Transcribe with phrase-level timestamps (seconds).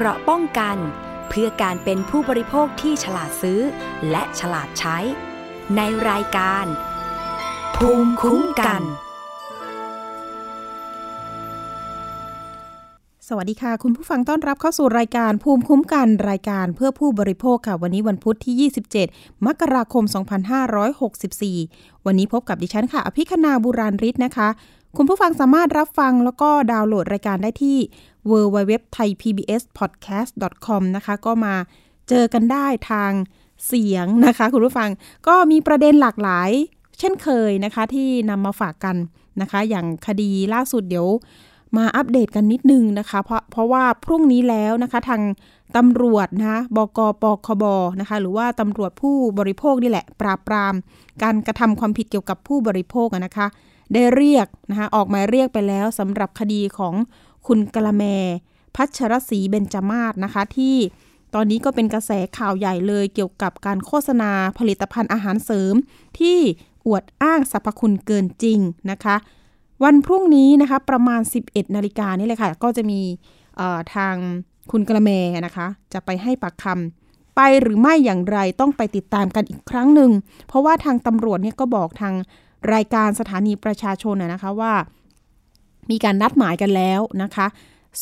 [0.00, 0.76] เกราะป้องกัน
[1.28, 3.60] เพื่อการเป็นผู้บริโภคที่ฉลาดซื้อ
[4.10, 4.98] และฉลาดใช้
[5.76, 6.66] ในรายการ
[7.76, 8.82] ภูมิคุ้มกัน
[13.28, 18.70] สวัสดีค่ะ คุณผู้ฟังต้อนรับเข้าสู่รายการภูมิคุ้มกันรายการเพื่อผู้บริโภคค่ะ วันนี้วันพุธที่
[19.10, 20.04] 27 มกราคม
[20.84, 24.48] 2564 วันนี้พบกับดิฉันค่ะ อภิคณาบุราริศนะคะ
[24.96, 27.78] คุณผู้ฟังสามารถรับฟังแล้วก็ดาวน์โหลดรายการได้ที่
[28.30, 31.54] www.thaipbspodcast.com นะคะ ก็มา
[32.08, 33.12] เจอกันได้ทาง
[33.66, 34.90] เสียงนะคะ คุณผู้ฟัง
[35.28, 36.50] ก็มีประเด็นหลากหลาย
[36.98, 38.96] เช่นเคยนะคะที่นำมาฝากกัน
[39.40, 41.08] นะคะ อย่างคดีล่าสุดเดี๋ยว
[41.76, 45.22] มาอัปเดตกันนิดนึงนะคะ เพราะเพราะว่าพรุ่งนี้แล้วนะคะทาง
[45.76, 47.64] ตำรวจนะคะบกปคบ
[48.00, 50.74] นะคะ หรือว่าตำรวจผู้บริโภคนี่แหละ ปราบปราม
[51.22, 53.46] การกระทำความผิดเกี่ยวกับผู้บริโภคนะคะ
[53.92, 56.94] ได้เรียกนะคะออกหมายเรียกไปแล้วสำหรับคดีของ
[57.48, 58.04] คุณกละแม
[58.76, 60.76] พัชรศรีเบญจมาศนะคะ ที่
[61.34, 65.74] ตอนนี้ก็เป็นกระแสข่าวใหญ่เลยเกี่ยวกับการโฆษณาผลิตภัณฑ์อาหารเสริม
[66.18, 66.38] ที่
[66.86, 68.58] อวดอ้างสรรพคุณเกินจริง
[68.90, 69.16] นะคะ
[69.84, 73.00] วันพรุ่งนี้นะคะประมาณ 11 นาฬิกานี่เลยค่ะ ก็จะมี
[73.94, 74.14] ทาง
[74.70, 75.10] คุณกระแม
[75.46, 80.10] นะคะ จะไปให้ปากคำไปหรือไม่อย่างไรต้องไปติดตามกันอีกครั้งหนึ่ง
[80.48, 82.14] เพราะว่าทางตำรวจเนี่ยก็บอกทาง
[82.74, 84.72] รายการสถานีประชาชนนะคะว่า
[85.90, 87.46] มีการนัดหมายกันแล้วนะคะ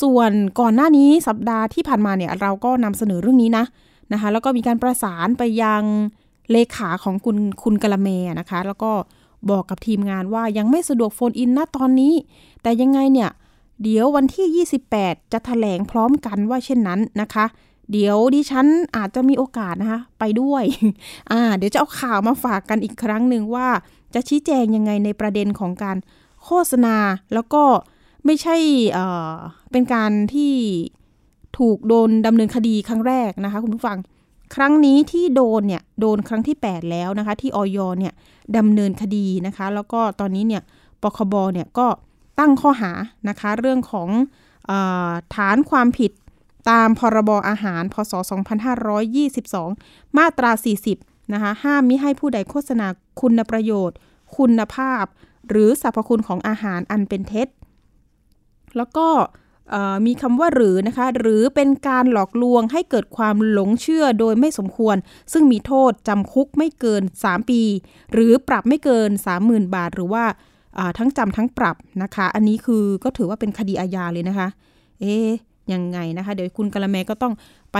[0.02, 3.64] ส่วนก่อนหน้านี้สัปดาห์ที่ผ่านมาเนี่ยเราก็นำเสนอเรื่องนี้นะ
[4.12, 5.82] นะคะแล้วก็มีการประสานไปยัง
[6.52, 8.08] เลขาของคุณคุณกะละแม
[8.40, 8.92] นะคะ แล้วก็
[9.50, 12.14] บอกกับทีมงานว่ายังไม่สะดวกโฟนอินนะตอนนี้
[12.62, 13.30] แต่ยังไงเนี่ย
[13.82, 17.44] เดี๋ยววันที่ 28 จะถแถลงพร้อมกันว่าเช่นนั้นนะคะ
[17.92, 20.64] เดี๋ยวดิฉันอาจจะมีโอกาสนะคะ ไปด้วย
[21.30, 23.68] อ่า เดี๋ยวจะเอาข่าวมาฝากกันอีกครั้งหนึ่งว่า
[24.14, 25.96] จะชี้แจงยังไงในประเด็นของการ
[26.46, 26.96] โฆษณา
[27.34, 27.62] แล้วก็
[28.24, 28.56] ไม่ใช่
[28.92, 30.52] เเป็นการที่
[31.58, 33.98] ถูกโดนดำเนินคดีครั้งแรกนะคะคุณผู้ฟัง
[34.54, 38.12] ครั้งนี้ที่โดนเนี่ยโดนครั้งที่ 8 แล้วนะคะ ที่ออยเนี่ย
[38.56, 40.62] ดำเนินคดีนะคะ แล้วก็ตอนนี้เนี่ย
[41.02, 41.86] ปคบเนี่ยก็
[42.38, 42.92] ตั้งข้อหา
[43.28, 44.08] นะคะ เรื่องของ
[44.70, 44.72] อ
[45.34, 46.12] ฐานความผิด
[46.70, 48.12] ตามพรบอาหาร พศ
[49.34, 50.50] 2522 มาตรา
[50.92, 52.86] 40 นะคะ ห้ามมิให้ผู้ใดโฆษณา
[53.20, 53.96] คุณประโยชน์
[54.36, 55.04] คุณภาพ
[55.50, 57.48] หรือสรรพคุณของอาหารอันเป็นเท็จ
[58.76, 59.08] แล้วก็
[60.06, 64.96] มีคำว่าหรือนะคะ หรือเป็นการหลอกลวงให้เกิดความหลงเชื่อโดยไม่สมควร
[65.32, 67.62] ซึ่งมีโทษจำคุกไม่เกิน 3 ปี
[68.12, 69.10] หรือปรับไม่เกิน
[69.42, 70.24] 30,000 บาท หรือว่า
[70.98, 74.48] ทั้งจำทั้งปรับนะคะ อันนี้คือก็ถือว่าเป็นคดีอาญาเลยนะคะ
[75.00, 75.16] เอ๊
[75.72, 77.34] ยังไงนะคะ เดี๋ยวคุณกะละแมก็ต้อง
[77.72, 77.78] ไป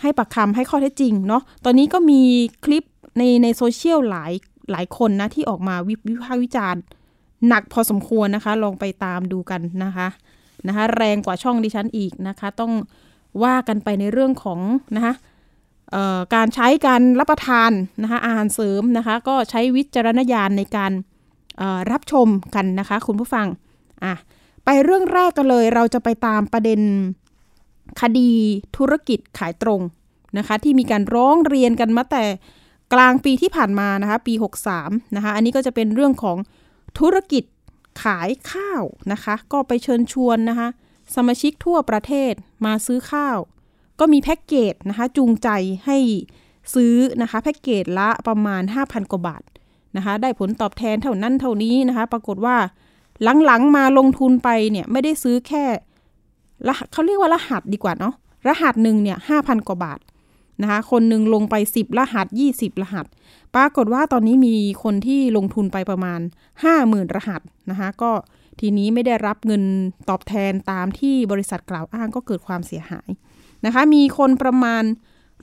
[0.00, 2.20] ให้ปากคำให้ข้อเท็จจริงเนาะ ตอนนี้ก็มี
[2.64, 2.84] คลิป
[3.18, 4.32] ในในโซเชียลหลาย
[4.72, 5.94] หลายคนนะที่ออกมาวิ
[6.24, 6.82] พากษ์วิจารณ์
[7.48, 10.08] หนักพอสมควรนะคะ ลองไปตามดูกันนะคะ
[10.66, 12.72] นะคะ แรงกว่าช่องดิฉันอีกนะคะ ต้อง
[13.44, 14.60] ว่ากันไปในเรื่องของ
[14.96, 15.14] นะคะ
[16.34, 17.70] การใช้การรับประทาน
[18.02, 20.92] นะคะอาหารเสริมนะคะ ก็ใช้วิจารณญาณในการ
[21.90, 23.46] รับชมกันนะคะคุณผู้ฟัง
[24.04, 24.14] อะ
[24.64, 26.80] ไปเรื่องแรกกันเลย เราจะไปตามประเด็น
[28.00, 28.30] คดี
[28.76, 29.80] ธุรกิจขายตรง
[30.38, 32.24] นะคะ ที่มีการร้องเรียนกันมาแต่
[32.92, 34.34] กลางปีที่ผ่านมานะคะ ปี
[34.74, 36.36] 63 นะคะ อันนี้ก็จะเป็นเรื่องของ
[36.98, 37.44] ธุรกิจ
[38.02, 38.82] ขายข้าว
[39.12, 40.68] นะคะ ก็ไปเชิญชวนนะคะ
[41.14, 42.32] สมาชิกทั่วประเทศ
[42.66, 43.38] มาซื้อข้าว
[44.00, 45.48] ก็มีแพ็กเกจนะคะ จูงใจ
[45.86, 45.98] ให้
[46.74, 49.42] ซื้อนะคะ แพ็กเกจละประมาณ 5,000 กว่าบาท
[49.96, 52.56] นะคะ ได้ผลตอบแทนเท่านั้นเท่านี้นะคะ ปรากฏว่า
[53.46, 55.64] หลังๆมาลงทุนไปเนี่ย ไม่ได้ซื้อแค่
[56.92, 58.14] เขาเรียกว่ารหัสดีกว่าเนาะ
[58.48, 60.00] รหัสหนึ่งเนี่ยห้าพันกว่าบาท
[60.62, 63.06] นะคะ คนหนึ่งลงไป 10 รหัส 20 รหัส
[63.54, 66.20] ปรากฏว่าตอนนี้มีคนที่ลงทุนไปประมาณ
[66.66, 67.40] 50,000 รหัส
[67.70, 68.10] นะคะ ก็
[68.60, 69.62] ทีนี้ไม่ได้รับเงิน
[70.08, 73.08] ตอบแทนตามที่บริษัทกล่าวอ้างก็เกิดความเสียหาย
[73.64, 74.84] นะคะ มีคนประมาณ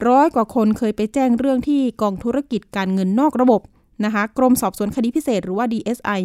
[0.08, 3.62] ร้อยกว่าคนเคยไปแจ้งเรื่องที่กองธุรกิจการเงินนอกระบบ
[4.06, 6.22] นะคะ กรมสอบสวนคดีพิเศษหรือว่า DSI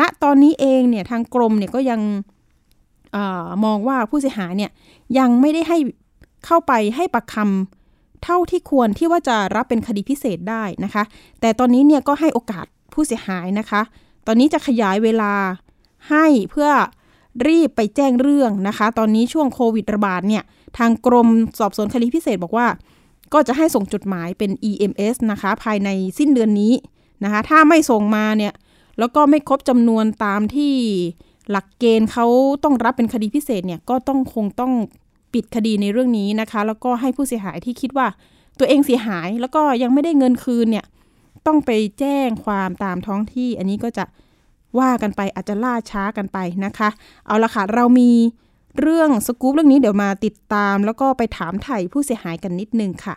[0.00, 2.00] ณตอนนี้เองเนี่ยทางกรมเนี่ยก็ยัง
[3.16, 3.18] อ
[3.64, 4.70] มองว่าผู้เสียหายเนี่ย
[5.18, 5.78] ยังไม่ได้ให้
[6.46, 7.85] เข้าไปให้ปากคำ
[8.24, 11.02] เท่าที่ควรที่ว่าจะรับเป็นคดีพิเศษได้นะคะ
[11.40, 13.80] แต่ตอนนี้เนี่ยก็ให้โอกาสผู้เสียหายนะคะ
[14.26, 15.32] ตอนนี้จะขยายเวลา
[16.10, 16.70] ให้เพื่อ
[17.48, 20.42] รีบไปแจ้งเรื่องนะคะ ตอนนี้ช่วงโควิดระบาดเนี่ย
[20.78, 21.28] ทางกรม
[21.58, 22.66] สอบสวนคดีพิเศษบอกว่า
[23.32, 26.72] ก็จะให้ส่งจดหมายเป็น EMS นะคะ ภายในสิ้นเดือนนี้
[27.24, 28.52] นะคะ ถ้าไม่ส่งมาเนี่ย
[28.98, 30.74] แล้วก็ไม่ครบจำนวนตามที่
[31.50, 32.26] หลักเกณฑ์เขา
[32.64, 34.72] ต้องรับเป็นคดีพิเศษเนี่ย ก็ต้องคงต้อง
[35.34, 38.06] ปิดคดีในเรื่องนี้นะคะ แล้วก็ให้ผู้เสียหายที่คิดว่า
[38.58, 40.86] ตัวเองเสียหายแล้วก็ยังไม่ได้เงินคืนเนี่ย
[41.46, 44.04] ต้องไปแจ้งความตามท้องที่ อันนี้ก็จะ
[44.78, 46.88] ว่ากันไปอาจจะล่าช้ากันไปนะคะ
[47.26, 48.10] เอาละค่ะ เรามี
[48.80, 53.16] เรื่องสกู๊ปเรื่องนี้เดี๋ยวมาติดตาม แล้วก็ไปถามไถ่ผู้เสียหายกันนิดนึงค่ะ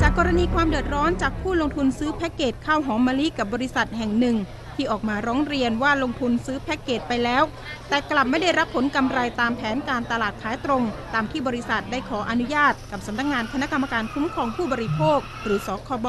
[0.00, 4.36] จากกรณีความเดือดร้อนจากผู้ลงทุนซื้อแพ็กเกจข้าวหอมมะลิกับบริษัทแห่งหนึ่ง
[4.78, 7.42] ที่ออกมาร้องเรียนว่าลงทุนซื้อแพ็กเกจไปแล้ว
[7.88, 10.82] แต่กลับไม่ได้รับผลกำไรตามแผนการตลาดขายตรง
[11.14, 16.06] ตามที่บริษัทได้ขออนุญาต กับสำนักงงานคณะกรรมการคุ้มครองผู้บริโภค หรือสคบ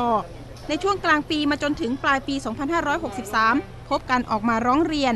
[0.67, 2.35] ในช่วงกลางปีมาจนถึงปลายปี
[3.11, 5.13] 2563 พบการออกมาร้องเรียน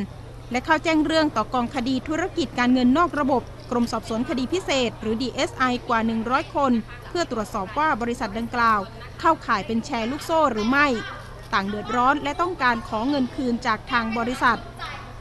[0.52, 3.42] และเข้าแจ้งเรื่องต่อกองคดีธุรกิจการเงินนอกระบบ
[3.72, 6.72] กรมสอบสวนคดีพิเศษ หรือ DSI กว่า 100 คน
[7.08, 8.80] เพื่อตรวจสอบว่าบริษัทดังกล่าว
[9.20, 10.88] เข้าข่ายเป็นแชร์ลูกโซ่หรือไม่
[11.54, 14.60] ต่างเดือดร้อน และต้องการขอเงินคืนจากทางบริษัท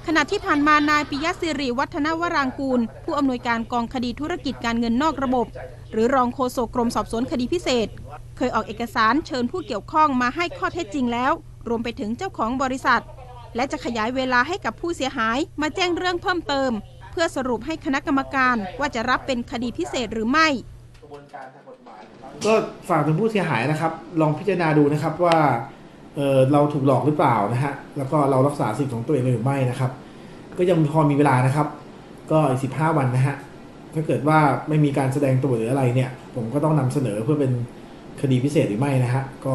[0.07, 5.47] ขณะที่ผ่านมานายปิยะสิริวัฒนวรางกูล ผู้อำนวยการกองคดีธุรกิจการเงินนอกระบบ
[5.93, 7.89] หรือรองโฆษกกรมสอบสวนคดีพิเศษ
[8.37, 11.33] เคยออกเอกสารเชิญผู้เกี่ยวข้องมาให้ข้อเท็จจริงแล้ว
[11.69, 13.03] รวมไปถึงเจ้าของบริษัท
[13.57, 16.71] และจะขยายเวลาให้กับผู้เสียหายมาแจ้งเรื่องเพิ่มเติม
[17.13, 20.49] เพื่อสรุปให้คณะกรรมการว่าจะรับเป็นคดีพิเศษหรือไม่
[22.47, 22.55] ก็
[22.89, 25.39] ฝากถึงผู้เสียหายนะครับ ลองพิจารณาดูนะครับว่า
[26.17, 29.91] เเราถูกหลอกหรือเปล่านะฮะ แล้วก็เรารักษาสิทธิ์ของตัวเองหรือไม่นะครับ
[30.59, 31.67] ก็ยังพอมีเวลานะครับ
[32.31, 33.37] ก็อีกสิบห้าวันนะฮะ
[33.95, 34.39] ถ้าเกิดว่า
[34.69, 37.53] ไม่มีการแสดงตัวหรืออะไรเนี่ย ผมก็ต้องนำเสนอเพื่อเป็น
[38.21, 39.55] คดีพิเศษหรือไม่นะฮะ ก็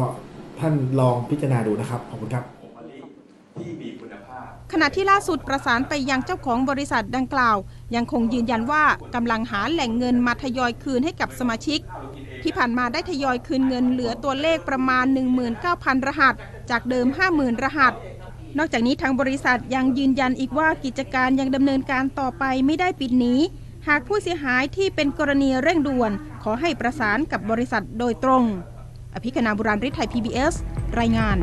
[0.60, 2.44] ท่านลองพิจารณาดูนะครับ ขอบคุณครับ
[4.72, 7.56] ขณะที่ล่าสุดประสานไปยังเจ้าของบริษัทดังกล่าว
[7.94, 8.84] ยังคงยืนยันว่า
[9.14, 11.80] กำลังหาแหล่งเงินมาทยอยคืนให้กับสมาชิก
[12.42, 15.04] ที่ผ่านมาได้ทยอยคืนเงินเหลือตัวเลขประมาณ
[15.56, 16.34] 19,000 รหัส
[16.70, 17.92] จากเดิม 50,000 รหัส
[18.58, 23.34] นอกจากนี้ทางบริษัทยังยืนยันอีกว่ากิจการยังดำเนินการต่อไปไม่ได้ปิดหนี
[23.88, 26.12] หากผู้เสียหายที่เป็นกรณีเร่งด่วน
[26.42, 28.44] ขอให้ประสานกับบริษัทโดยตรง
[29.14, 30.54] อภิคณาบุราริไทย PBS
[30.98, 31.38] รายงาน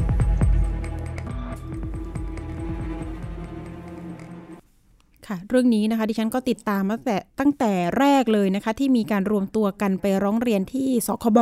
[5.27, 11.39] ค่ะ เรื่องนี้นะคะดิฉันก็ติดตามตั้งแต่ตั้งแต่แรกเลยนะคะ ที่มีการรวมตัวกันไปร้องเรียนที่สคบ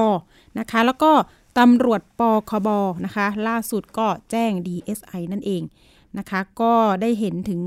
[0.60, 1.12] นะคะ แล้วก็
[1.60, 2.70] ตำรวจปคบ
[3.06, 5.62] นะคะ ล่าสุดก็แจ้ง DSI นั่นเอง
[6.18, 7.62] นะคะ ก็ได้เห็นถึง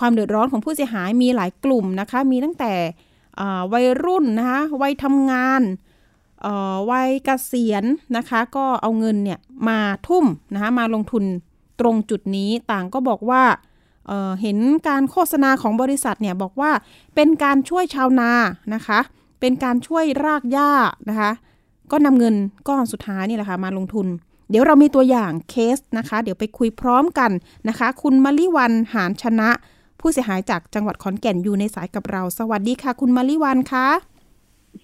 [0.00, 2.72] ความเดือดร้อนของผู้เสียหายมีหลายกลุ่มนะคะ มีตั้งแต่
[3.72, 5.62] วัยรุ่นนะคะวัยทำงาน
[6.90, 7.84] วัยเกษียณ
[8.16, 9.78] นะคะ ก็เอาเงินเนี่ยมา
[10.08, 10.24] ทุ่ม
[10.54, 11.24] นะคะมาลงทุน
[11.80, 13.42] ตรงจุดนี้ต่างก็บอกว่า
[14.06, 14.58] เเห็น
[14.88, 16.70] การโฆษณาของบริษัทเนี่ยบอกว่า
[17.14, 18.32] เป็นการช่วยชาวนา
[18.74, 19.00] นะคะ
[19.40, 20.70] เป็นการช่วยรากหญ้า
[21.08, 21.30] นะคะ
[21.90, 22.34] ก็นำเงิน
[22.68, 24.06] ก้อนสุดท้ายนี่แหละค่ะมาลงทุน
[24.50, 27.30] เดี๋ยวเรามีตัวอย่างเคสนะคะ เดี๋ยวไปคุยพร้อมกัน
[27.68, 29.50] นะคะ คุณมลิวันหานชนะ
[30.00, 33.88] ผู้เสียหายจากจังหวัดขอนแก่นอยู่ในสายกับเรา สวัสดีค่ะ คุณมลิวันคะ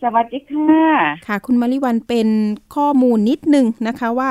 [0.03, 0.83] สวัสดีค่ะ
[1.27, 2.29] ค่ะ คุณมลิวันเป็น
[2.75, 4.31] ข้อมูลนิดนึงนะคะว่า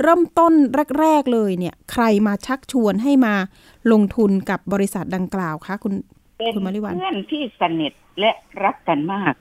[0.00, 0.52] เริ่มต้น
[1.00, 3.34] แรก ๆ เลยเนี่ย ใครมาชักชวนให้มา
[3.92, 5.94] ลงทุนกับบริษัทดังกล่าวคะคุณ
[6.54, 8.30] คุณมาริวันเพื่อนที่สนิทและ
[8.64, 9.34] รักกันมาก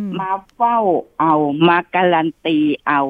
[0.00, 0.78] มาเฝ้า
[1.20, 1.34] เอา
[1.68, 3.00] มาการันตีเอา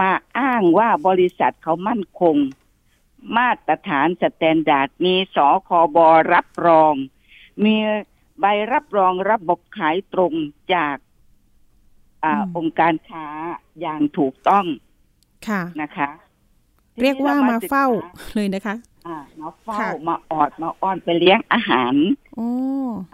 [0.00, 2.36] มาอ้างว่าบริษัทเขามั่นคง
[3.36, 5.38] มาตรฐาน standard มีส
[5.68, 5.98] คบ.
[6.32, 6.94] รับรอง
[7.64, 7.74] มี
[8.40, 10.32] ใบรับรองระบบขายตรง
[10.74, 10.96] จาก
[12.24, 12.26] อ
[12.56, 13.26] องค์การค้า
[13.80, 14.66] อย่างถูกต้อง
[15.48, 16.10] ค่ะนะคะ
[17.02, 17.86] เรียกว่ามาเฝ้า
[18.34, 18.74] เลยนะคะ
[19.06, 21.94] อ่ามาเฝ้ามาออดมาอ้อนไปเลี้ยงอาหาร
[22.36, 22.48] โอ้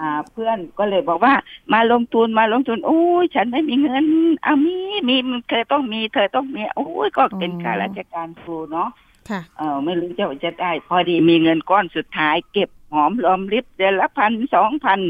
[0.00, 1.34] อ่า เพื่อนก็เลยบอกว่า
[1.72, 4.04] มาลงทุนมาลงทุนโอ้ยฉันไม่มีเงิน
[4.42, 4.76] เอามี
[5.08, 5.16] มี
[5.48, 8.88] เธอต้องมีเธอต้องมีโอ้ยก็เป็นข้าราชการครูเนาะ
[9.30, 15.00] ค่ะเออไม่รู้จะจะได้ พอดีมีเงินก้อนสุดท้าย เก็บหอมรอมริบเดือนละพันสองพัน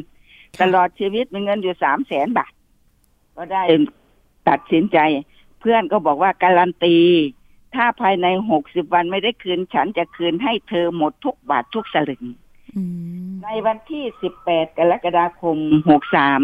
[0.61, 2.52] ตลอดชีวิตมีเงินอยู่สามแสนบาท
[3.37, 3.62] ก็ได้
[4.49, 4.99] ตัดสินใจ
[5.61, 6.97] เพื่อนก็บอกว่าการันตี
[7.76, 12.25] ถ้าภายในหกสิบวันไม่ได้คืน ฉันจะคืนให้เธอหมดทุกบาททุกสลึง
[13.45, 15.59] ในวันที่สิบแปดกรกฎาคม
[15.90, 16.42] หกสาม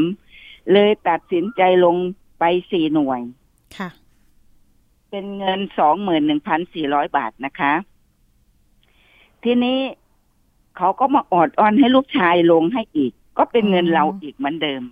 [0.73, 1.97] เลยตัดสินใจลง
[2.39, 3.21] ไปสี่หน่วย
[3.79, 3.91] ค่ะ
[5.11, 7.73] เป็นเงินสองหมื่นหนึ่งพันสี่ร้อยบาทนะคะ
[9.45, 9.79] ทีนี้
[10.77, 14.83] เขาก็มาออดออนให้ลูกชายลงให้อีก ก็เป็นเงินเราอีกเหมือนเดิม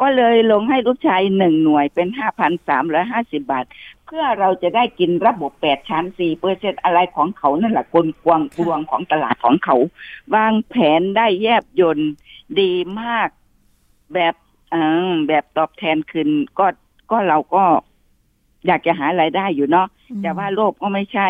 [0.00, 3.64] ก็เลยลงให้ลูกชายหนึ่งหน่วยเป็นห้าพันสามร้อยห้าสิบาท
[3.99, 9.76] เพื่อเราจะได้กินระบบแปดชั้นสี่เปอร์เซ็นอะไรของเขานั่นแหละกลกวงกวงของตลาดของเขา
[10.34, 11.98] วางแผนได้แยบยน
[12.60, 13.28] ดีมาก
[14.14, 14.34] แบบ
[14.74, 14.76] อ
[15.28, 16.66] แบบตอบแทนคืนก็
[17.10, 17.64] ก็เราก็
[18.66, 19.88] อยากจะหารายได้อยู่เนาะ
[20.22, 21.28] แต่ว่าโลภก็ไม่ใช่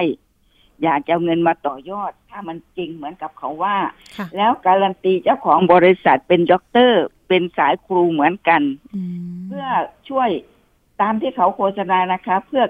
[0.83, 3.77] อยากจะเอาเงินมาต่อยอด ถ้ามันจริงเหมือนกับเขาว่า
[4.37, 8.63] แล้วการันตีเจ้าของบริษัทเป็นด็อกเตอร์ เป็นสายครูเหมือนกัน
[9.47, 9.67] เพื่อ
[10.09, 10.31] ช่วย
[11.01, 12.65] ตามที่เขาโฆษณานะคะ เพื่อ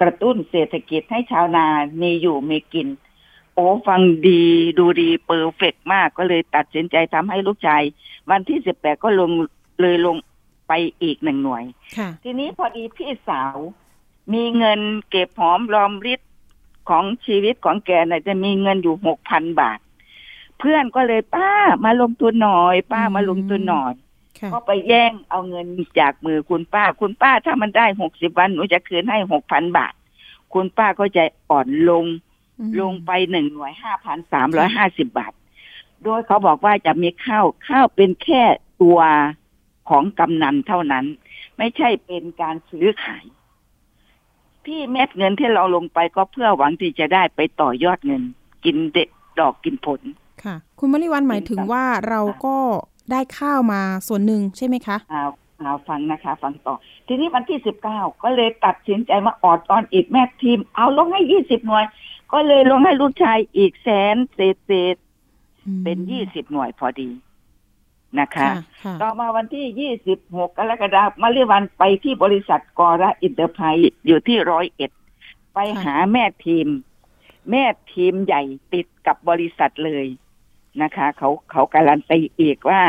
[0.00, 1.66] กระตุ้นเศรษฐกิจให้ชาวนา
[2.02, 2.88] มีอยู่มีกิน
[3.54, 4.42] โอ้ฟังดี
[4.78, 7.82] ดูดี perfect มากก็เลยตัดสินใจทำให้ลูกชาย
[8.30, 9.30] วันที่สิบแปดก็ลง
[9.80, 10.16] เลยลง
[10.68, 10.72] ไป
[11.02, 11.64] อีกหนึ่งหน่วย
[11.98, 13.56] ค่ะทีนี้พอดีพี่สาว
[14.32, 16.20] มีเงินเก็บหอมรอมริด
[16.88, 19.78] ของชีวิตของแกน่ะจะมีเงินอยู่หกพันบาท
[20.58, 21.52] เพื่อนก็เลยป้า
[21.84, 24.09] มาลงทุนหน่อย ป้ามาลงทุนหน่อยค่ะ
[24.52, 25.66] ก็ไปแย่งเอาเงิน
[26.00, 29.94] จากมือคุณป้า คุณป้าถ้ามันได้หกสิบวันหนูจะคืนให้หกพันบาท
[30.52, 32.04] คุณป้าก็จะอ่อนลง
[32.58, 35.32] อืมลงไปหนึ่งหน่วยห้าพันสามร้อยห้าสิบบาท
[36.04, 38.42] โดยเขาบอกว่าจะมีข้าวข้าวเป็นแค่
[38.82, 39.00] ตัว
[39.88, 41.04] ของกำนันเท่านั้น
[41.58, 43.24] ไม่ใช่เป็นการซื้อขาย
[44.66, 48.22] ที่เม็ดเงินที่เราลงไปก็เพื่อหวังที่จะได้ไปต่อยอดเงิน
[48.64, 50.00] กินเด็ดดอกกินผล
[50.44, 52.56] ค่ะ คุณมริวันหมายถึงว่าเราก็
[53.10, 55.24] ได้ข้าวมาส่วนหนึ่งใช่ไหมคะเอา
[55.58, 56.74] เอาฟังนะคะ ฟังต่อ
[57.08, 61.84] ทีนี้วันที่สิบเก้าก็เลยตัดสินใจมาออดออนอีกแม่ทีม เอาลงให้ยี่สิบหน่วย
[62.32, 67.10] ก็เลยลงให้ลูกชายอีกแสนเศษเศษๆเป็นยี่สิบหน่วยพอดี
[68.20, 68.52] นะคะค่ะ
[68.82, 74.90] ค่ะต่อมาวันที่26กรกฎาคมมาริวันไปที่บริษัทกอระอินเตอร์ไพรส์อยู่ที่ร้อยเอ็ด
[75.54, 76.66] ไปหาแม่ทีม
[77.50, 78.42] แม่ทีมใหญ่
[78.74, 80.06] ติดกับบริษัทเลย
[80.82, 82.80] นะคะ เขาเขาการันตีอีกว่า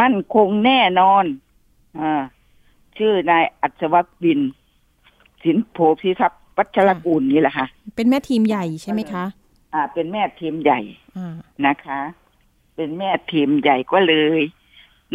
[0.00, 1.24] มั่นคงแน่นอน
[2.00, 2.12] อ่า
[2.98, 4.40] ชื่อนายอัศววิน
[5.42, 7.66] สินโพธิทรัพย์วัชรกูลนี่แหละค่ะ
[7.96, 9.24] เป็นแม่ทีมใหญ่ใช่ไหมคะ
[9.74, 10.80] อ่า เป็นแม่ทีมใหญ่
[11.16, 11.34] อ่า
[11.66, 12.00] นะคะ
[12.76, 14.40] เป็นแม่ทีมใหญ่ก็เลย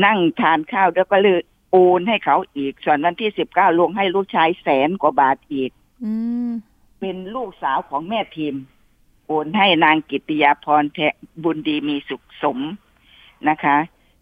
[0.06, 1.40] นั่งทานข้าวแล้วก็เลย
[1.72, 5.72] โอนให้เขาอีก ส่วนวันที่สิบเก้าลงให้ลูกชายแสนกว่าบาทอีก
[6.04, 6.12] อื
[6.48, 6.52] ม
[7.00, 8.56] เป็นลูกสาวของแม่ทีม
[9.28, 11.14] โอนให้นางกิตติยาพรแทะ
[11.44, 12.60] บุญดีมีสุขสม
[13.50, 13.78] นะคะ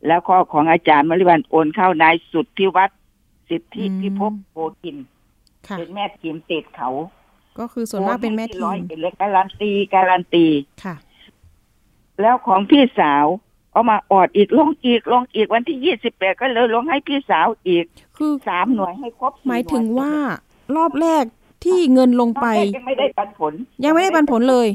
[0.07, 2.89] แล้วก็ของอาจารย์มริวันโอนเข้านายสุดที่วัด
[3.49, 4.97] สิทธิพิภพโพกิน
[5.67, 6.89] ค่ะเป็นแม่ทีมติดเขา
[7.59, 10.45] ก็คือส่วนมากเป็นแม่ทีโอให้มที่ร้อยเอ็ดเลยการันตีการันตี
[10.83, 10.95] ค่ะ
[12.21, 13.25] แล้วของพี่สาว
[13.71, 17.85] เอามาออดอีกลงอีกลงอีกวันที่ยี่สิบแปดก็เลยลงให้พี่สาวอีก
[18.17, 20.13] คือสามหน่วยให้ครบสี่หมายถึงน่ว่า
[20.75, 21.23] รอบแรก
[21.65, 23.53] ที่เงินลงไป ยังไม่ได้ปันผล
[23.83, 24.67] ยังไม่ได้ปันผลเลย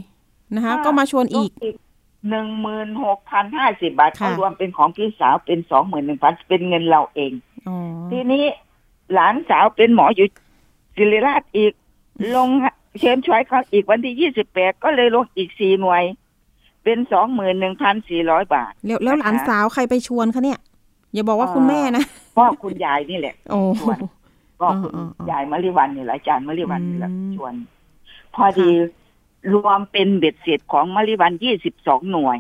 [0.55, 1.51] นะคะ ก็มาชวนอีก
[2.29, 7.33] หนึ่งหมื่นหกพันห้าสิบาทค่ะเขารวมเป็นของพี่สาวเป็นสองหมื่นหนึ่งพันเป็นเงินเราเอง
[7.69, 7.77] อ๋อ
[8.11, 8.45] ทีนี้
[9.15, 10.27] หลานสาวเป็นหมออยู่
[10.97, 11.73] ศิริราชอีก
[12.37, 12.49] ลง
[13.01, 16.03] เชิญช่วยเขาอีกวันที่ยี่สิบแปดก็เลยลงอีกสี่หน่วย
[16.85, 20.59] เป็นสองหมื่นหนึ่งพันสี่ร้อยบาท แล้วแล้วหลานนะคะสาวใครไปชวนคะเนี่ย
[21.15, 22.05] อย่าบอกว่าอ่าคุณแม่นะ
[22.37, 23.99] พ่อคุณยายนี่แหละโอ้ชวน
[24.61, 27.55] ก็คุณอ่าๆๆยายมะริวันนี่แหละอาจารย์มะริวันนี่แหละอืมชวน
[28.35, 28.71] พอดี
[29.53, 32.39] รวมเป็นเบ็ดเสร็จของมะริวันยี่สิบสองหน่วย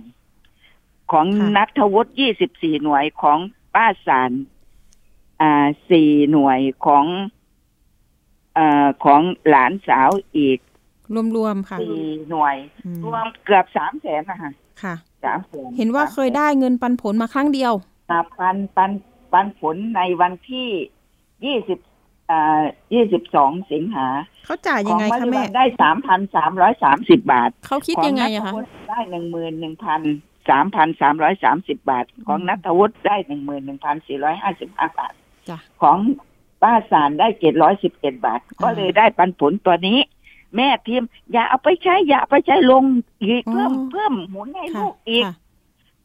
[1.12, 1.26] ของ
[1.56, 3.38] นัทวุฒิยี่สิบสี่หน่วยของ
[3.74, 4.30] ป้าสาร
[5.40, 7.04] อ่าสี่หน่วยของ
[8.54, 10.58] เอ่อของหลานสาวอีก
[11.36, 12.00] รวมๆค่ะสี่
[12.30, 14.50] หน่วยอืมรวมเกือบสามแสนนะคะ
[14.82, 17.72] ค่ะสามแสนเห็นว่าเคยได้เงินปันผลมาครั้งเดียว
[18.10, 18.90] อ่าปันปัน
[19.32, 20.68] ปันผลในวันที่
[21.44, 21.78] ยี่สิบ
[22.30, 22.62] อ่า
[22.94, 24.08] ยี่สิบสองสิงหา
[24.46, 30.00] เขาจ่ายยังไงของคะริแม่วันได้สามพันสามร้อยสามสิบบาท เขาคิดยังไงอะขคะนัทวุฒิได้หนึ่งหมื่นหนึ่งพัน
[30.48, 35.12] สามพันสามร้อยสามสิบบาท ของนัทวุฒิได้หนึ่งหมื่นหนึ่งพันสี่ร้อยห้าสิบห้าบาท
[35.48, 35.98] จ้ะของ
[36.62, 39.98] ป้าสารได้เจ็ดร้อยสิบเอ็ดบาท ก็เลยได้ปันผลตัวนี้
[40.56, 41.02] แม่ทีม
[41.32, 42.84] อย่าเอาไปใช้ อย่าเอาไปใช้ลง
[43.22, 45.34] อีกเพิ่มเพิ่มหมุนให้ค่ะลูกอีกค่ะ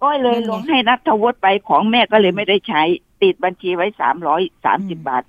[0.03, 2.81] ก็เลยนั่นไงลงให้นัทวุฒิไปของแม่ก็เลยไม่ได้ใช้
[3.21, 5.23] ติดบัญชีไว้สามร้อยสามสิบอืมบาท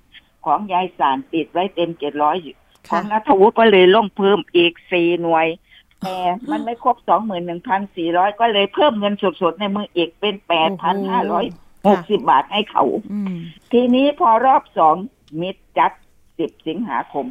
[0.45, 2.51] ของยายสารติดไว้เต็มเจ็ดร้อยขอ
[2.89, 5.47] ค่ะงนัทวุฒิก็เลยลงเพิ่มอีกสี่หน่วย
[6.01, 6.17] แต่
[6.49, 11.45] มันไม่ครบสองหมื่นหนึ่งพันสี่ร้อยก็เลยเพิ่มเงินสดๆในมืออีกเป็นแปดพันห้าร้อย
[11.87, 13.35] หกสิบบาทให้เขาอืม
[13.71, 14.95] ทีนี้พอรอบสอง
[15.41, 15.91] มิดจัด
[16.37, 17.27] สิบสิงหาคม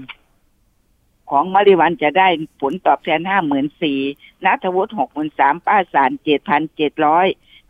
[1.31, 2.29] ของมาริวันจะได้
[2.61, 3.99] ผลตอบแทนห้าหมื่นสี่
[4.45, 7.27] นัทวุฒิหกหมื่นสามป้าสารเจ็ดพันเจ็ดร้อย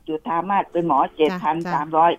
[0.07, 2.13] จุธามาศเป็นหมอเจ็ดพันสามร้อย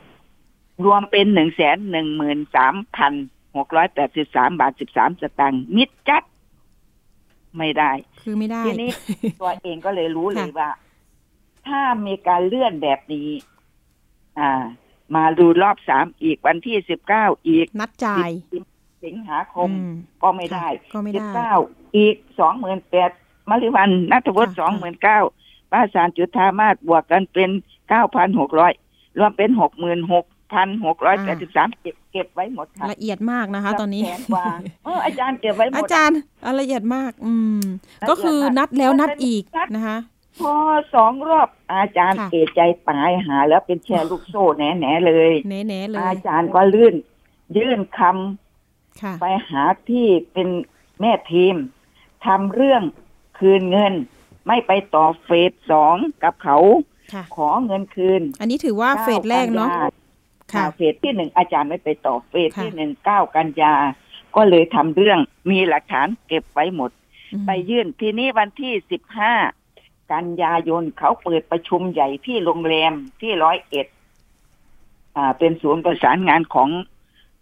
[0.83, 3.13] รวมเป็นหนึ่งแสนหนึ่งหมื่นสามพัน
[3.57, 6.23] หกร้อยแปดสิบสามบาทสิบสามสตังค์มิดจัด
[7.57, 8.89] ไม่ได้ คือไม่ได้ทีนี้
[9.41, 10.71] ตัวเองก็เลยรู้เลยค่ะว่า
[11.67, 13.29] ถ้ามีการเลื่อนแบบนี้
[14.39, 14.63] อ่า
[15.15, 18.29] มาดูรอบสามอีกวันที่สิบเก้าอีก นัดจ่าย
[19.05, 21.53] สิงหาคมอืมก็ไม่ได้ก็ไม่สิบได้เก้า
[21.97, 23.11] อีกสองหมื่นแปด
[23.49, 25.19] มาริวันนัทวุฒิค่ะสองหมื่นเก้า
[25.71, 27.49] ป้าสารจุธามาศบวกกันเป็น
[27.89, 28.73] เก้าพันหกร้อย
[29.17, 34.45] รวมเป็นหกหมื่นหก พันหกร้อยแปดสิบสามเก็บเก็บไว้หมดค่ะละเอียดมากนะคะ ตอนนี้แสนกว่า
[34.85, 37.61] เอออาจารย์เก็บไว้หมอาดจารย์อะละเอียดมาก อืม
[38.01, 39.97] ละเอียดมากก็คือนัดแล้วนัดอีกนัดนะคะ
[40.39, 40.55] พอ
[40.95, 46.95] สองรอบอาจารย์ค่ะเอใจตายหา แล้วเป็นแชร์ลูกโซ่แหน่ๆเลยแหน่ๆเลย อาจารย์ก็ลื่น
[47.57, 50.47] ยื่นคำค่ะไปหาที่เป็น
[50.99, 51.55] แม่ทีม
[52.25, 52.83] ทำเรื่อง
[53.39, 53.93] คืนเงิน
[54.47, 56.57] ไม่ไปต่อเฟสสองกับเขา
[57.13, 60.02] ค่ะขอเงินคืน อันนี้ถือว่าเฟสแรกเนาะก้กัยค่ะอ่า
[60.75, 63.73] เฟสที่หนึ่งอาจารย์ไม่ไปต่อเฟสค่ะที่หนึ่งเก้ากันยา
[64.35, 65.19] ก็เลยทำเรื่อง
[65.51, 66.91] มีหลักฐานเก็บไว้หมด
[67.33, 69.33] อืมไปยื่นทีนี้วันที่สิบห้า
[70.13, 73.87] กันยายนเขาเปิดประชุมใหญ่ที่โรงแรมที่ร้อยเอ็ด
[75.15, 76.69] อ่า เป็นศูนย์ประสานงานของ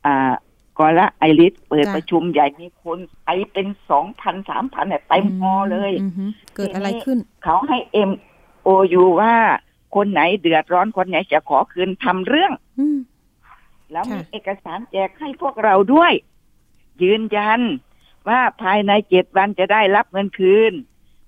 [0.06, 0.32] อ่า
[0.80, 6.26] กอละไอริสเปิดจ้ะประชุมใหญ่มีคนไปเป็นสองพันสามพันเนี่ยเต็มฮอเลยอือฮึ
[6.56, 8.10] เกิดอะไรขึ้น เขาให้เอ็ม
[8.64, 9.34] โอยูว่า
[9.96, 12.71] คนไหนเดือดร้อนคนไหนจะขอคืนทำเรื่องอืม
[13.92, 16.14] แล้วมีค่ะเอกสารแจกให้พวกเราด้วย
[17.04, 17.62] ยืนยัน
[18.28, 20.74] ว่าภายในเจ็ดวันจะได้รับเงินคืน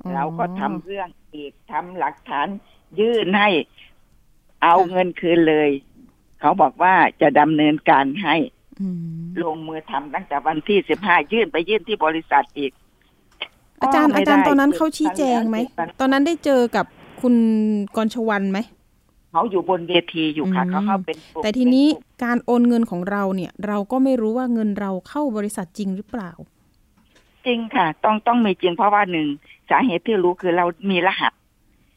[0.02, 2.48] อ๋อเราก็ทำเรื่องอีกทำหลักฐาน
[3.00, 3.50] ยื่นให้
[4.64, 5.70] เอาค่ะเงินคืนเลย
[6.40, 8.36] เขาบอกว่าจะดำเนินการให้
[8.80, 12.72] อืมลงมือทำตั้งแต่วันที่สิบห้ายื่นไปยื่นที่บริษัทอีก
[13.82, 16.86] อาจารย์ก็อาไม่จารย์ได้ตอนนั้นเขาชี้แจงไหมเจ็ดวันตอนนั้นได้เจอกับ
[17.22, 17.36] คุณ
[17.96, 18.60] กรชวันไหม
[19.34, 26.32] เขาอยู่บนเวทีอยู่ค่ะอืมเขาเข้าเป็นกลุ่มแต่ทีนี้เป็นกลุ่มการโอนเงินของเราเนี่ย เราก็ไม่รู้ว่าเงินเราเข้าบริษัทจริงหรือเปล่า
[27.46, 29.28] จริงค่ะ ต้องต้องมีจริงเพราะว่าหนึ่ง
[29.70, 31.34] สาเหตุที่รู้คือเรามีรหัส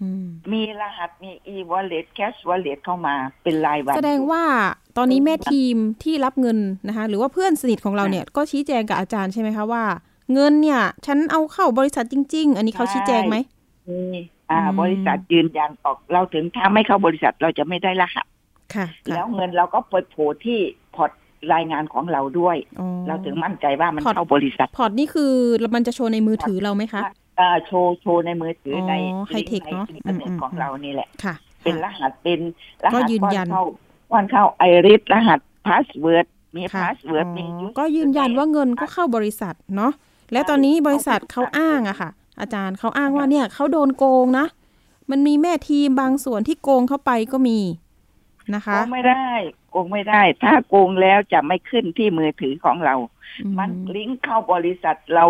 [0.03, 4.45] อืมมีรหัสมี e-wallet cash wallet เข้ามาเป็นรายวัน แสดงว่า
[4.97, 9.85] ตอนนี้แม่ทีมที่รับเงินนะคะ หรือว่าเพื่อนสนิทของเราเนี่ยก็ชี้แจงกับอาจารย์ใช่ไหมคะว่า
[10.33, 13.37] เงินเนี่ย ฉันเอาเข้าบริษัทจริง ๆ อันนี้เขาชี้แจงไหม
[13.89, 14.01] มี
[14.51, 18.27] อ่าอืมบริษัทยืนยันออกเราถึงถ้าไม่เข้าบริษัทเราจะไม่ได้รหัส
[18.75, 20.59] ค่ะค่ะแล้วเงินเราก็ไปโผล่ที่
[20.97, 21.11] พอร์ต
[21.55, 25.33] รายงานของเราด้วยอ๋อเราถึงมั่นใจว่ามันพอร์ตเข้าบริษัท พอร์ตนี่คือ
[25.75, 27.03] มันจะโชว์ในมือถือเราไหมคะ
[27.41, 28.95] อ่าโชว์โชว์ในมือถือออใน
[29.29, 32.41] ไฮเทคเนอะในอินเทอร์เน็ตอืมของอืมเรานี่แหละค่ะ เป็นรค่ะหัสเป็น
[32.85, 33.65] รก็หัสยืนยันเข้า
[34.15, 36.27] วันเข้าไอริสรหัสพาสเวิร์ด
[36.57, 39.93] มีค่ะพาสเวิร์ดอ๋อมี user ก็ยืนยันว่าเงินก็เข้าบริษัทเนาะ
[40.33, 42.11] แล้วตอนนี้บริษัทเขาอ้างอะค่ะ
[42.41, 44.47] อาจารย์เขาอ้างว่าเนี่ยเขาโดนโกงนะ
[45.11, 47.59] มันมีแม่ทีมบางส่วนที่โกงเข้าไปก็มี
[48.55, 49.29] นะคะโกงไม่ได้
[49.71, 52.95] โกงไม่ได้ ถ้าโกงแล้วจะไม่ขึ้นที่มือถือของเรา
[53.43, 55.25] อืมันลิงก์เข้าบริษัทเรา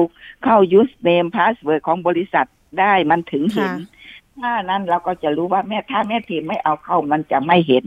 [0.44, 2.46] เข้า username password ของบริษัท
[2.80, 3.94] ได้มันถึงเห็นค่ะ
[4.40, 7.86] ถ้านั้นเราก็จะรู้ว่าแม่ถ้าแม่ทีมไม่เอาเข้ามันจะไม่เห็น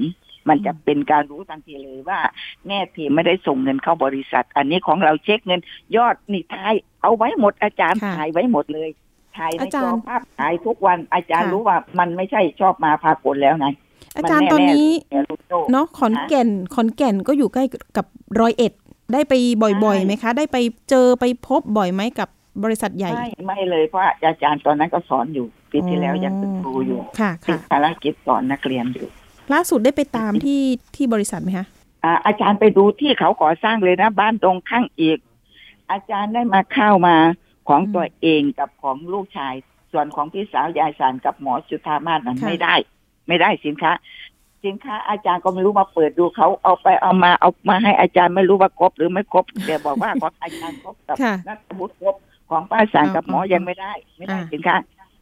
[0.50, 2.20] มันจะเป็นการรู้ทันทีเลยว่า
[2.68, 5.62] แม่ทีมไม่ได้ส่งเงินเข้าบริษัท อันนี้ของเราเช็คเงิน
[5.96, 8.90] ยอดนี่ทายเอาไว้หมดอาจารย์ค่ะถ่ายไว้หมดเลย
[9.38, 13.68] ถ่ายในอาจจาอรย์ภาพถ่ายทุกวันอาจารย์ค่ะรู้ว่ามันไม่ใช่ชอบมาพากลแล้วไง
[14.18, 17.64] อาจารย์ตอนนี้มัแๆลูกโซ่เนาะขอนแก่นขอนแก่นก็อยู่ใกล้
[17.98, 18.06] กับ
[18.40, 18.74] ร้อยเอ็ด
[19.14, 19.34] ได้ไป
[19.84, 20.58] บ่อยๆไหมคะ ได้ไป
[20.90, 22.30] เจอไปพบบ่อยไหมกับ
[22.64, 29.08] บริษัทใหญ่ ไม่ไม่เลยเพราะอาจารย์ตอนนั้นก็สอนอยู่ปีที่แล้วยังเป็นครูอยู่ค่ะติดค่ะภารกิจสอนนักเรียนอยู่
[29.54, 30.62] ล่าสุดได้ไปตามที่
[30.96, 31.66] ที่บริษัทไหมคะ
[32.04, 35.18] อ่าอาจารย์ไปดูที่เขาก่อสร้างเลยนะ บ้านตรงข้างอีก
[35.92, 37.16] อาจารย์ได้มาเข้ามา
[37.70, 39.54] ของอืมตัวเองกับของลูกชาย
[39.92, 42.76] ส่วนของพี่สาวยายสารกับหมอจุธามาศนั้นค่ะไม่ได้
[43.28, 43.92] ไม่ได้สินค้า
[44.66, 52.16] สินค้าอาจารย์ก็ไม่รู้มาเปิดดูเขาเอาไปเอามาเอามาให้อาจารย์ไม่รู้ว่าครบหรือไม่ครบแต่บอกว่าของอาจารย์ครบกับค่ะนัทวุฒิครบ
[52.50, 54.76] ของป้าสารกับหมอเอาเอายัยังไม่ได้ ไม่ได้อ่าสินค้า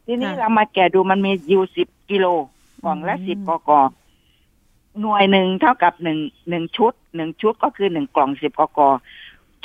[0.06, 2.26] ทีนี้ค่ะเรามาแกะดูมันมีอยู่สิบกิโล
[2.84, 3.70] กล่องละอืมสิบกก
[5.00, 8.80] หน่วยหนึ่งเท่ากับหนึ่งหนึ่งชุดหนึ่งชุดก็คือหนึ่งกล่องสิบกก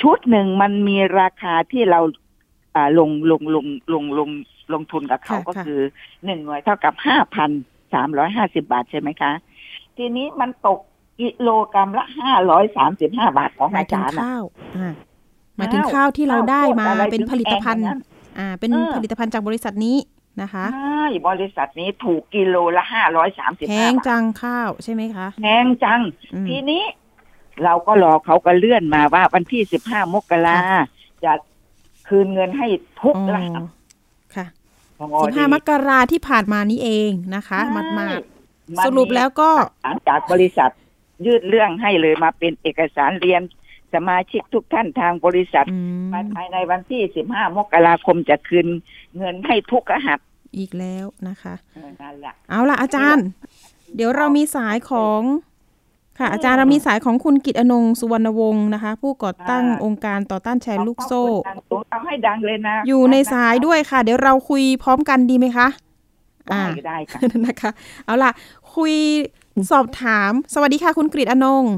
[0.02, 2.23] ชุดหนึ่งมันมีราคาที่เราอ่า
[2.98, 4.30] ลงลงลงลงลง
[4.72, 5.80] ลงทุนกับเขาค่ะก็ค่ะคือ
[6.24, 7.50] หนึ่งหน่วยเท่ากับห้าพัน
[7.94, 9.32] สามร้อยห้าสิบาทใช่ไหมคะ
[9.96, 10.78] ทีนี้มันตก
[11.20, 14.44] กิโลกรรัมละห้าร้อยสามสิบห้าบาทของหมายอาถึงจารย์นะข้าว
[14.76, 14.92] อ่า
[15.56, 18.00] หมายถึงข้าวที่เราได้มาข้วโพดอะไรเป็นผลิตภัณฑ์ถึงแพงอย่างนั้น
[18.38, 19.96] อ่า เป็นเออผลิตภัณฑ์จากบริษัทนี้
[20.42, 26.00] นะคะใช่บริษัทนี้ถูกกิโลละห้าร้อยสามสิบแพห้างบาทจังข้าวใช่ไหมคะแพงจัง
[26.34, 26.84] อืมทีนี้
[27.64, 30.56] เราก็รอเขาก็เลื่อนมาว่าวันที่สิบห้ามกรา
[31.24, 31.32] จะ
[32.08, 32.66] คืนเงินให้
[33.02, 33.62] ทุกอ๋อรหัส
[34.36, 34.46] ค่ะ
[34.98, 39.50] ของสิบห้ามกราที่ผ่านมานี้เองนะคะมาดมาดๆสรุปแล้วก็
[39.84, 40.70] หลังจากบริษัท
[41.26, 43.42] ยืดเรื่องให้เลยมาเป็นเอกสารเรียน
[43.94, 45.78] สมาชิกทุกท่านทางบริษัทอื
[46.10, 48.66] มภายในวันที่15มกราคมจะคืน
[49.16, 50.18] เงินให้ทุกรหัส
[50.58, 53.26] อีกแล้วนะคะเออนั่นแหละเอาล่ะอาจารย์
[53.96, 55.20] เดี๋ยวเรามีสายของ
[56.18, 61.22] ค่ะ อาจารย์เรามีสายของคุณกิตอนงค์สุวรรณวงศ์นะคะ ผู้ก่อตั้งองค์การต่อต้านแชร์ลูกโซ่
[61.90, 65.68] เอาให้ดังเลยนะ อยู่ในสายด้วยค่ะ เดี๋ยวเราคุยพร้อมกันดีไหมคะ
[66.48, 67.70] ได้ได้ค่ะนะคะ
[68.04, 68.30] เอาล่ะ
[68.74, 68.94] คุย
[69.70, 71.74] สอบถาม สวัสดีค่ะ คุณกฤษอนงค์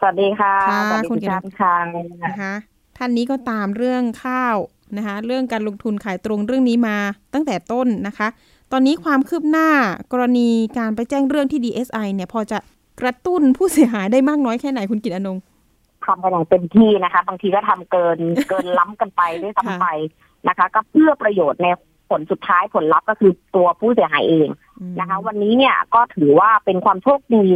[0.00, 1.76] สวัสดีค่ะค่ะสวัสดีคุณทุกเกียรติท่านค่ะ
[2.24, 2.52] นะคะ
[2.96, 4.56] ท่านนี้ก็ตามเรื่องข้าว
[4.96, 6.96] นะคะ เรื่องการลงทุนขายตรงเรื่องนี้มา
[7.34, 8.28] ตั้งแต่ต้นนะคะ
[8.72, 9.68] ตอนนี้ความคืบหน้า
[10.12, 12.58] กรณีการไปแจ้งเรื่องที่ DSI เนี่ยพอจะ
[13.00, 15.42] กระตุ้นผู้เสียหายได้มากน้อยแค่ไหนคุณกิตอนงค์
[16.06, 19.86] ทำกันอย่างเต็มที่นะคะ บางทีก็ทำเกินเกินล้ำกันไปด้วยค่ะซ้ำไป
[20.48, 21.66] นะคะ ก็เพื่อประโยชน์ใน
[22.10, 24.48] ผลสุดท้ายผลลัพธ์ก็คือตัวผู้เสียหายเอง
[24.80, 27.48] อืมนะคะ วันนี้เนี่ยก็ถือว่าเป็นความโชคดี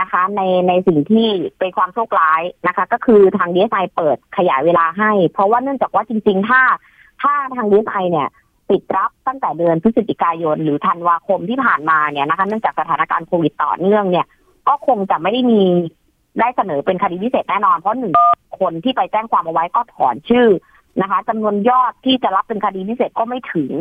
[0.00, 1.26] นะคะ ในในสิ่งที่
[1.58, 6.62] เป็นความโชคร้ายนะคะ ก็คือทางดีเอสไอเปิดขยายเวลาให้ เพราะว่าเนื่องจากว่าจริง ๆ ถ้า
[7.22, 8.28] ถ้าทางดีเอสไอเนี่ย
[8.70, 14.26] ปิดรับตั้งแต่เดือนพฤศจิกายน หรือธันวาคมที่ผ่านมาเนี่ยนะคะ เนื่องจากสถานการณ์โควิดต่อเนื่องเนี่ย
[14.68, 15.62] ก็คงจะไม่ได้มี
[16.40, 18.14] ได้เสนอเป็นคดีพิเศษแน่นอน เพราะหนึ่ง
[18.60, 20.48] คนที่ไปแจ้งความเอาไว้ก็ถอนชื่อ
[21.00, 23.72] นะคะจำนวนยอดที่จะรับเป็นคดีพิเศษก็ไม่ถึง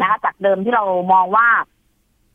[0.00, 1.48] นะคะ จากเดิมที่เรามองว่า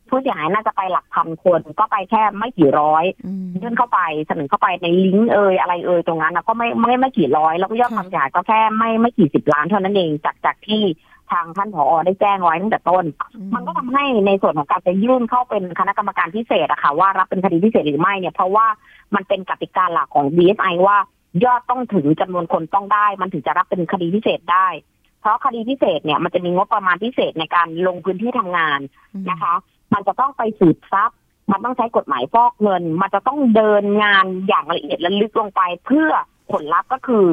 [0.09, 10.83] ผู้เสียหายน่าจะไปหลักพันคน ก็ไปแค่ไม่กี่ร้อยอืมยื่นเข้าไปเสนอเข้าไปในลิงก์เอ่ยอะไรเอ่ยตรงนั้นนะก็ไม่ไม่ไม่กี่ร้อย แล้วก็ยอดค่ะความเสียหายก็แค่ไม่ไม่กี่สิบล้านเท่านั้นเองจากจากที่
[11.31, 13.05] ทางท่านผอได้แจ้งไว้ตั้งแต่ต้น
[13.55, 18.67] มันก็ทำให้ในส่วนของการจะยื่นเข้าเป็นคณะกรรมการพิเศษอะค่ะว่ารับเป็นคดีพิเศษหรือไม่เนี่ยเพราะว่า
[19.15, 20.97] มันเป็นกติกาหลักของ DSI ว่า
[21.43, 24.67] ยอดต้องถึงจำนวนคนต้องได้ มันถึงจะรับเป็นคดีพิเศษได้
[25.21, 28.79] เพราะคดีพิเศษเนี่ยมันจะมีงบประมาณพิเศษในการลงพื้นที่ทำงาน
[29.13, 29.53] อืมนะคะ
[29.93, 31.17] มันจะต้องไปสืบทรัพย์
[31.51, 36.09] มันต้องใช้กฎหมายฟอกเงิน มันจะต้องเดินงานอย่างละเอียดและลึกลงไป เพื่อ
[36.51, 37.23] ผลลัพธ์ก็คือ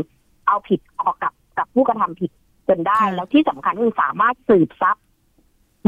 [0.47, 2.31] เอาผิดออกกับกับผู้กระทำผิด
[2.69, 5.05] จนได้ค่ะแล้วที่สำคัญคือสามารถสืบทรัพย์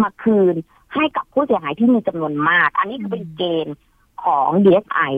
[0.03, 0.55] มาคืน
[0.95, 3.77] ให้กับผู้เสียหายที่มีจำนวนมาก อันนี้คือเป็นเกณฑ์
[4.25, 5.13] ของ DSI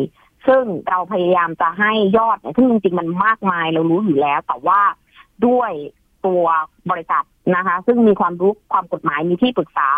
[0.46, 4.80] ซึ่งเราพยายามจะให้ยอดเนี่ยซึ่งจริงๆมันมากมายเรารู้อยู่แล้ว แต่ว่า
[5.46, 5.72] ด้วย
[6.26, 6.44] ตัว
[6.90, 7.24] บริษัท
[7.56, 9.90] นะคะ ซึ่งมีความรู้ความกฎหมายมีที่ปรึกษา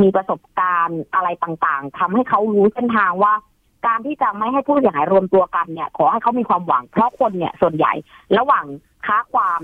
[0.00, 3.34] มีประสบการณ์อะไรต่างๆทำให้เขารู้เส้นทางว่า
[3.86, 7.92] การที่จะไม่ให้ผู้เสียหายรวมตัวกันเนี่ย ขอให้เขามีความหวังเพราะคนเนี่ยส่วนใหญ่
[8.38, 8.64] ระหว่าง
[9.06, 9.60] ค้าความ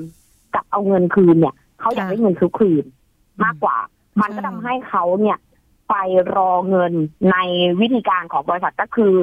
[0.55, 2.85] กับเอาเงินคืนเนี่ยเขาอยากได้เงินคืน
[3.45, 3.77] มากกว่า
[4.21, 5.39] มันก็ทำให้เขาเนี่ย
[5.91, 5.95] ไป
[6.37, 6.93] รอเงิน
[7.33, 7.37] ใน
[7.81, 9.15] วิธีการของบริษัทก็คือ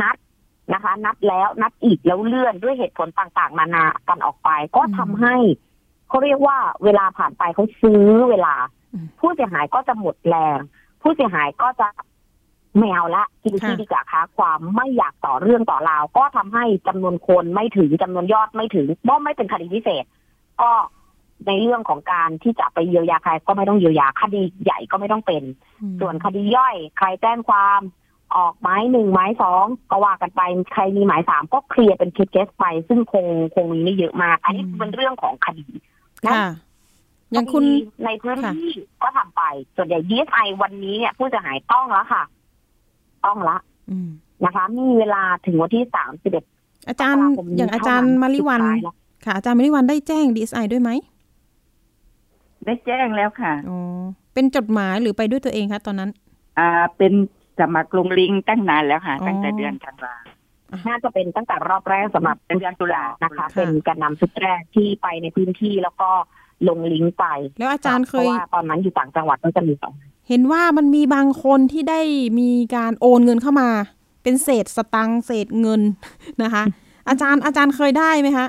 [0.00, 0.16] นัด
[0.74, 5.36] นะคะ นัดแล้วนัดอีกแล้วเลื่อนด้วยเหตุผลต่างๆ นานากันออกไป ก็ทำให้
[6.08, 8.54] เขาเรียกว่าเวลาผ่านไปเขาซื้อเวลา
[8.92, 10.58] อืมผู้เสียหายก็จะหมดแรง
[11.02, 11.88] ผู้เสียหายก็จะ
[12.78, 20.04] ไม่เอาละกินที่ค่ะดีกว่าค้าความไม่อยากต่อเรื่องต่อราว ก็ทำให้จำนวนคนไม่ถึงจำนวนยอดไม่ถึงเพราะไม่เป็นคดีพิเศษ
[20.60, 20.70] ก็
[21.46, 25.42] ในเรื่องของการที่จะไปเยียวยาใครก็ไม่ต้องเยียวยาคดีใหญ่ก็ไม่ต้องเป็น
[25.82, 27.80] อืมส่วนคดีย่อย ใครแจ้งความ
[28.36, 30.42] ออกหมายหนึ่งหมายสองก็ว่ากันไป
[30.72, 35.66] ใครมีหมายสามก็เคลียร์เป็นเคสๆไป ซึ่งคงคงมีไม่เยอะมาก อันนี้เป็นเรื่องของคดี
[36.26, 36.48] นะค่ะ
[37.32, 38.68] อย่างคุณคดีในพื้นที่
[39.02, 39.42] ก็ทำไป
[39.76, 42.22] ส่วนใหญ่ DSI วันนี้เนี่ยผู้เสียหายต้องแล้วค่ะ
[43.24, 43.56] ต้องละ
[43.90, 44.08] อืม
[44.44, 46.44] นะคะ มีเวลาถึงวันที่สามสิบเอ็ด
[46.88, 47.20] อาจารย์
[47.56, 48.62] อย่างอาจารย์มาริวัน
[49.24, 50.90] ค่ะ อาจารย์มาริวันได้แจ้งดีไอด้วยไหม
[52.66, 53.78] ได้แจ้งแล้วค่ะอ๋อ
[54.34, 56.10] เป็นจดหมายหรือไปด้วยตัวเองคะตอนนั้น
[56.58, 57.12] อ่า เป็น
[57.58, 60.14] สมัครลงลิงก์ตั้งนานแล้วค่ะอ๋อตั้งแต่เดือนธันวา
[60.88, 66.10] น่าจะเป็นตั้งแต่รอบแรกสำหรับเป็นเดือนตุลานะคะค่ะเป็นการนำชุดแรกที่ไปในพื้นที่แล้วก็
[66.68, 67.26] ลงลิงก์ไป
[67.58, 69.92] แล้วอาจารย์เคยพะว่าตอนนั้นอยู่ต่างจังหวัดก็จะมีสอง
[70.28, 72.00] เห็นว่ามันมีบางคนที่ได้
[72.40, 73.70] มีการโอนเงินเข้ามา
[74.22, 75.80] เป็นเศษสตังค์เศษเงิน
[76.42, 76.62] นะคะ
[77.08, 78.46] อาจารย์อาจารย์เคยได้ไหมคะ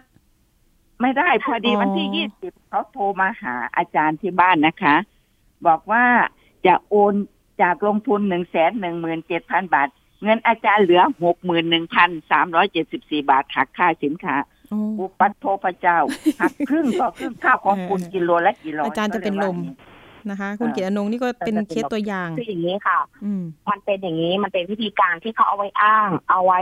[1.02, 4.96] ไม่ได้พอดีอ๋อวันที่ยี่สิบเขาโทรมาหาอาจารย์ที่บ้านนะคะ
[5.68, 6.06] บอกว่า
[6.66, 7.14] จะโอน
[7.62, 9.88] จากลงทุนหนึ่งแสนหนึ่งหมื่นเจ็ดพันบาท
[10.24, 14.36] เงินอาจารย์เหลือหกหมื่นหนึ่งพันสามร้อยเจ็ดสิบสี่บาทหักค่าสินค้า
[14.70, 15.98] โอ้อุปัตโทพระเจ้า
[16.42, 19.58] หักครึ่งต่อครึ่งค่าของคุณเออกิโลละกี่ร้อยอาจารย์จะเป็นลม
[20.30, 26.62] นะคะ คุณอ่าเกียรติอนงค์นี่ก็เป็นเคสตัวอย่างคืออย่างนี้ค่ะอืมมันเป็นอย่างนี้มันเป็นวิธีการที่เขาเอาไว้อ้าง เอาไว้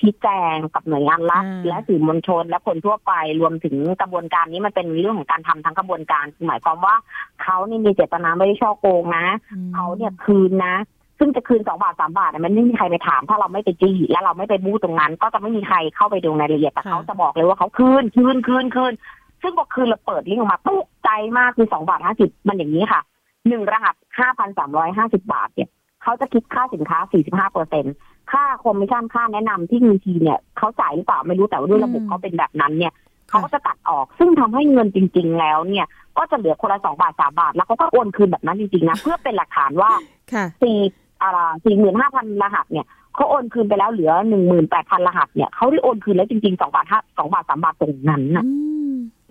[0.00, 6.94] ชี้แจงกับหน่วยงานรัฐอ่าและสื่อมวลชนและคนทั่วไปรวมถึงกระบวนการนี้มันเป็นเรื่องของการทำทั้งกระบวนการคือหมายความว่า
[7.42, 10.76] เขานี่มีเจตนาไม่ได้ช่อโกงนะอืมเขาเนี่ยคืนนะ
[11.18, 18.92] ซึ่งจะคืนสองบาทสามบาทเนี่ยมันไม่มีใครไปถาม ถ้าเราไม่ไปจี้และเราไม่ไปบู้ตรงนั้น ก็จะไม่มีใครเข้าไปดูในรายละเอียดแต่ค่ะเขาจะบอกเลยว่าเขาคืนคืนคืนคืน
[19.42, 23.00] ซึ่งพอคืนเราเปิดลิงก์ออกมาปุ๊บใจมากคือสองบาทห้าสิบมันอย่างนี้ค่ะ
[23.48, 25.68] หนึ่งรหัสห้าพันสามร้อยห้าสิบาทเนี่ย
[26.02, 27.84] เขาจะคิดค่าสินค้าสี่สิบห้าเปอร์เซ็น
[28.32, 32.92] ค่าคอมมิชชั่นค่าแนะนำที่บางทีเนี่ยเขาจ่ายหรือเปล่าไม่รู้แต่ว่าด้วยระบบอืมเขาเป็นแบบนั้นเนี่ย
[33.28, 35.86] เขาก็จะตัดออกซึ่งทำให้เงินจริง ๆ แล้วเนี่ย
[36.18, 39.90] ก็จะเหลือคนละสองบาทสามบาท แล้วเขาก็โอนคืนแบบนั้นจริงๆนะเพื่อเป็นหลักฐานว่า
[40.32, 40.78] ค่ะสี่
[41.22, 48.44] อ่าสี่หมื่นห้าพันรหัสเนี่ยเขาโอนคืนไปแล้วเหลือหนึ่งหมื่นแปดพันรหัสเนี่ยเขาได้โอนคืนแล้วจริงๆสองบาทห้าสองบาทสามบาทตรงนั้นนะ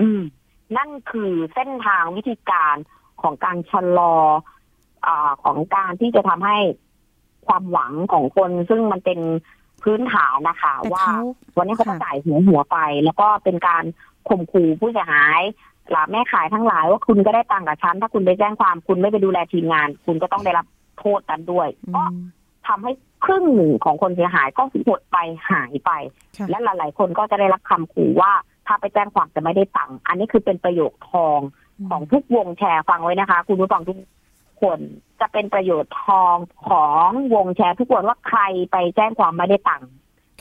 [0.02, 0.22] อืมอืม
[0.78, 2.76] นั่นคือเส้นทางวิธีการ
[3.22, 4.16] ของการชะลอ
[5.06, 6.58] อ่าของการที่จะทำให้
[7.48, 9.20] ความหวังของคน ซึ่งมันเป็น
[9.84, 11.24] พื้นฐานนะคะแต่ว่าเขา
[11.58, 13.84] วันนี้เขาก็ค่ะจ่ายหัวหัวไป แล้วก็เป็นการ
[14.30, 15.42] ข่มขู่ผู้เสียหาย
[15.92, 20.66] หลาแม่ขายทั้งหลายว่าคุณก็ได้ตังค์กับฉันถ้าคุณไปแจ้งความคุณไม่ไปดูแลทีมงาน คุณก็ต้องได้รับ
[21.00, 22.16] โทษกันด้วยอืก็ม
[22.68, 22.92] ทำให้
[23.26, 25.18] ครึ่งหนึ่งของคนเสียหายก็หดไป
[25.52, 25.92] หายไป
[26.38, 31.40] ค่ะและหลาย ๆ คนก็จะได้รับคำขู่ว่าถ้าไปแจ้งความจะไม่ได้ตังค์อันนี้คือเป็นประโยคทอง
[31.90, 33.98] ของทุกวงแชร์ฟังไว้นะคะ คุณผู้ฟังทุก
[34.62, 34.80] คน
[35.20, 36.36] จะเป็นประโยชน์ทอง
[36.68, 39.90] ของวงแชร์ทุกคนว่าใครไปแจ้งความไม่ได้ตังค์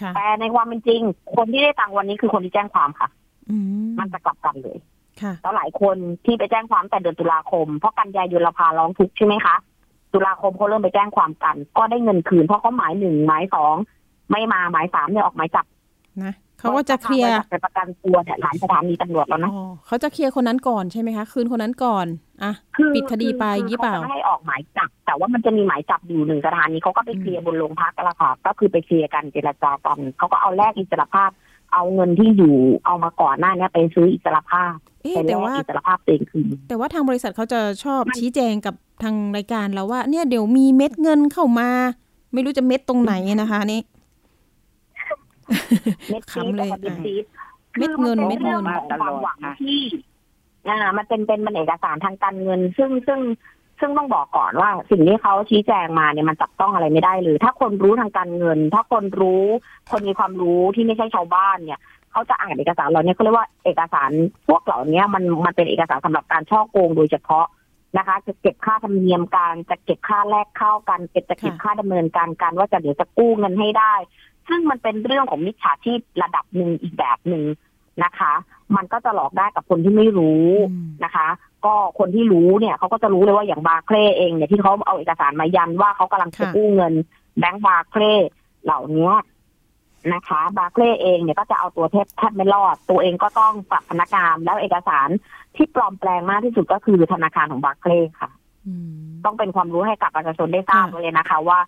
[0.01, 1.01] ค่ะแต่ในความเป็นจริง
[1.37, 3.09] คนที่ได้ตังค์วันนี้คือคนที่แจ้งความค่ะ
[3.51, 4.79] อืมมันจะกลับกันเลย
[5.23, 9.57] ค่ะแล้วหลายคนที่ไปแจ้งความแต่เดือนตุลาคม เพราะกันยายนเราพาร้องทุกข์ใช่ไหมคะ
[10.12, 13.75] ตุลาคมเขาเริ่มไปแจ้งความกัน ก็ได้เงินคืน เพราะเขาหมายหนึ่งหมายสอง
[14.31, 15.66] ไม่มาหมายสามเนี่ยออกหมายจับ
[16.23, 22.07] นะ เขาก็จะเคลียร์ไปประกันตัวเนี่ยหลายสถานีตำรวจแล้วนะอ๋อเขาจะเคลียร์คนนั้นก่อนใช่ไหมคะคืนคนนั้นก่อน
[22.42, 31.31] อะคือปิดคดีไปคือยี่เปล่าขจะไม่ให้ออกหมายจับแต่ว่ามันจะมีหมายจับอยู่หนึ่งสถานีเขาก็ไปเคลียร์บนโรงพักกันละค่ะก็คือไปเคลียร์กันเจรจากันเขาก็เอาแลกอิสรภาพ
[31.75, 41.68] เอาเงินที่อยู่เอามาก่อนหน้าเนี้ไปซื้ออิสรภาพเอ๊ะไปแลแต่กว่าอิสรภาพตัวเองคืนแต่ว่าทางบริษัทเขาจะชอบชี้แจงกับทางรายการเราว่า เนี่ยเดี๋ยวมีเม็ดเงินเข้ามา
[42.33, 43.81] ไม่รู้จะเม็ดตรงไหนนะคะนี่
[46.10, 47.24] เม็ดซีดขำเลยกับเม็ดซีด
[47.78, 49.80] เม็ดเงินคือเม็ดเงินป็รื่องของความหวังค่ะที่
[50.68, 53.20] อ่ามันเป็นเป็นมันเอกสารทางการเงิน ซึ่งซึ่ง
[53.80, 59.44] ซึ่งต้องบอกก่อนว่าสิ่งที่เขาชี้แจงมาเนี่ยมันจับต้องอะไรไม่ได้เลยถ้าคนรู้ทางการเงิน ถ้าคนรู้
[59.90, 61.80] คนมีความรู้ที่ไม่ใช่ชาวบ้านเนี่ย
[62.12, 64.10] เขาจะอ่านเอกสารเหล่านี้เขาเรียกว่าเอกสาร
[64.48, 67.46] พวกเหล่านี้มันมันเป็นเอกสารสำหรับการช่อโกงโดยเฉพาะ
[67.98, 73.94] นะคะ จะเก็บค่าธรรมเนียมการจะเก็บค่าแลกเข้ากันเก็บจะเก็บค่ะค่าดำเนินการการว่าจะเดี๋ยวจะกู้เงินให้ได้
[74.48, 77.44] ซึ่งมันเป็นเรื่องของมิจฉาชีพระดับหนึ่งอีกแบบหนึ่ง
[78.05, 78.33] นะคะ
[78.76, 81.29] มันก็จะหลอกได้กับคนที่ไม่รู้อืมนะคะ
[81.64, 86.94] ก็คนที่รู้เนี่ยเขาก็จะรู้เลยว่าอย่างบาร์เคลเองเนี่ยที่เขาเอาเอกสารมายันว่าเขากำลังจะค่ะกู้เงิน
[87.38, 88.03] แบงก์ Barclay
[88.64, 89.11] เหล่านี้
[90.12, 95.09] นะคะ Barclay เองเนี่ยก็จะเอาตัวเทปแทบไม่รอด ตัวเองก็ต้องปรับพนักงานแล้วเอกสาร
[95.57, 98.31] ที่ปลอมแปลงมากที่สุดก็คือธนาคารของ Barclay ค่ะ
[98.66, 98.90] อืม
[99.24, 101.59] ต้องเป็นความรู้ให้กับประชาชนได้ทราบค่ะเลยนะคะ ว่า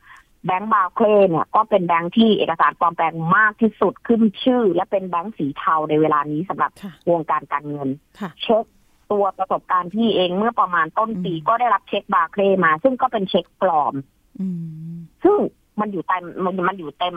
[0.46, 7.88] แบงก์ Barclay เนี่ยก็เป็นแบงก์ที่เอกสารปลอมแปลงมากที่สุดขึ้นชื่อ และเป็นแบงก์สีเทาในเวลานี้สำหรับค่ะวงการการเงิน
[8.20, 8.64] ค่ะเช็ค
[9.12, 13.94] ตัวประสบการณ์ที่เองเมื่อประมาณต้นปีอืมก็ได้รับเช็ค Barclay มา ซึ่งก็เป็นเช็คปลอม
[14.40, 14.46] อื
[14.94, 15.38] มซึ่ง
[15.80, 17.16] มันอยู่เต็มมันมันอยู่เต็ม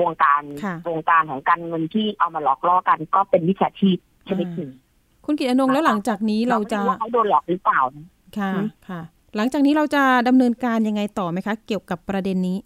[0.00, 3.98] วงการค่ะวงการของการเงินที่เอามาหลอกล่อกันก็เป็นวิชาชีพ
[4.28, 4.70] ชนิดหนึ่ง
[5.24, 8.06] คุณกิตอนงค์แล้วหลังจากนี้เราจะไม่ว่าเขาโดนหลอกหรือเปล่านะ
[8.38, 9.00] ค่ะอืมค่ะ
[9.36, 12.58] หลังจากนี้เราจะดำเนินการยังไงต่อไหมคะ เกี่ยวกับประเด็นนี้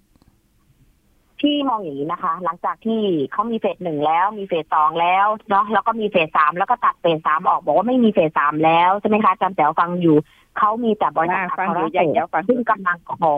[1.40, 3.00] ที่มองอย่างนี้นะคะ หลังจากที่
[3.32, 10.16] เขามีเฟสหนึ่งแล้ว มีเฟสสองแล้วเนาะแล้วก็มีเฟสสามแล้วก็ตัดเฟสสามออกบอกว่าไม่มีเฟสสามแล้วใช่ไหมคะอาจารย์แจ๋วฟังอยู่
[10.58, 13.34] เขามีแต่บริษัทอ่าฟังอัครอยู่เศอยากษจะฟังซึ่งกำลังขอ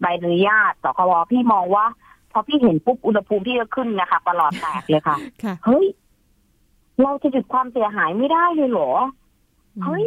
[0.00, 1.86] ใบอนุญาตสคบพี่มองว่า
[2.32, 5.86] พอพี่เห็นปุ๊บอุณหภูมิพี่ก็ขึ้นนะคะประหลอดแตกเลยค่ะค่ะเฮ้ย
[7.02, 8.90] เราจะหยุดความเสียหายไม่ได้เลยเหรอ
[9.84, 10.04] เฮ้ย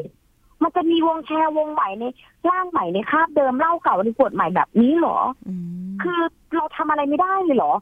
[0.64, 2.04] มันจะมีวงแชร์วงใหม่ใน
[2.50, 5.54] ร่างใหม่ในคาบเดิมเล่าเก่าในกฎใหม่แบบนี้เหรออื
[5.90, 6.20] มคือ
[6.56, 7.74] เราทำอะไรไม่ได้เลยเหรอ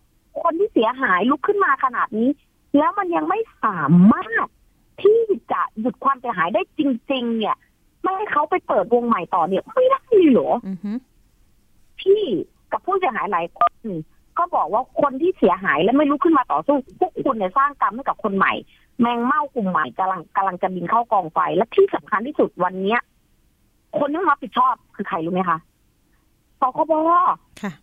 [0.41, 2.29] คนที่เสียหายลุกขึ้นมาขนาดนี้
[2.77, 4.47] แล้วมันยังไม่สามารถ
[5.03, 5.19] ที่
[5.51, 7.55] จะหยุดความเสียหายได้จริง ๆ เนี่ย
[8.03, 10.91] ไม่ให้เขาไปเปิดวงใหม่ต่อเนี่ยไม่ได้เลยเหรออือฮึ
[11.99, 12.23] พี่
[12.71, 13.73] กับผู้เสียหายหลายคน
[14.37, 18.53] ก็บอกว่าคนที่เสียหายและไม่ลุกขึ้นมาต่อสู้พวกคุณเนี่ยสร้างกรรมให้กับคนใหม่
[19.01, 22.99] แมงเม่ากลุ่มใหม่กำลังกำลังจะบินเข้ากองไฟ และที่สำคัญที่สุดวันเนี้ย
[23.99, 25.57] คนที่รับผิดชอบคือใครรู้ไหมคะ
[26.59, 26.93] สคบ
[27.61, 27.73] ค่ะ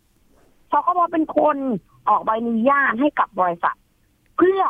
[0.73, 1.57] สคบเป็นคน
[2.09, 3.77] ออกใบอนุญาตให้กับบริษัท
[4.37, 4.61] เพื่อ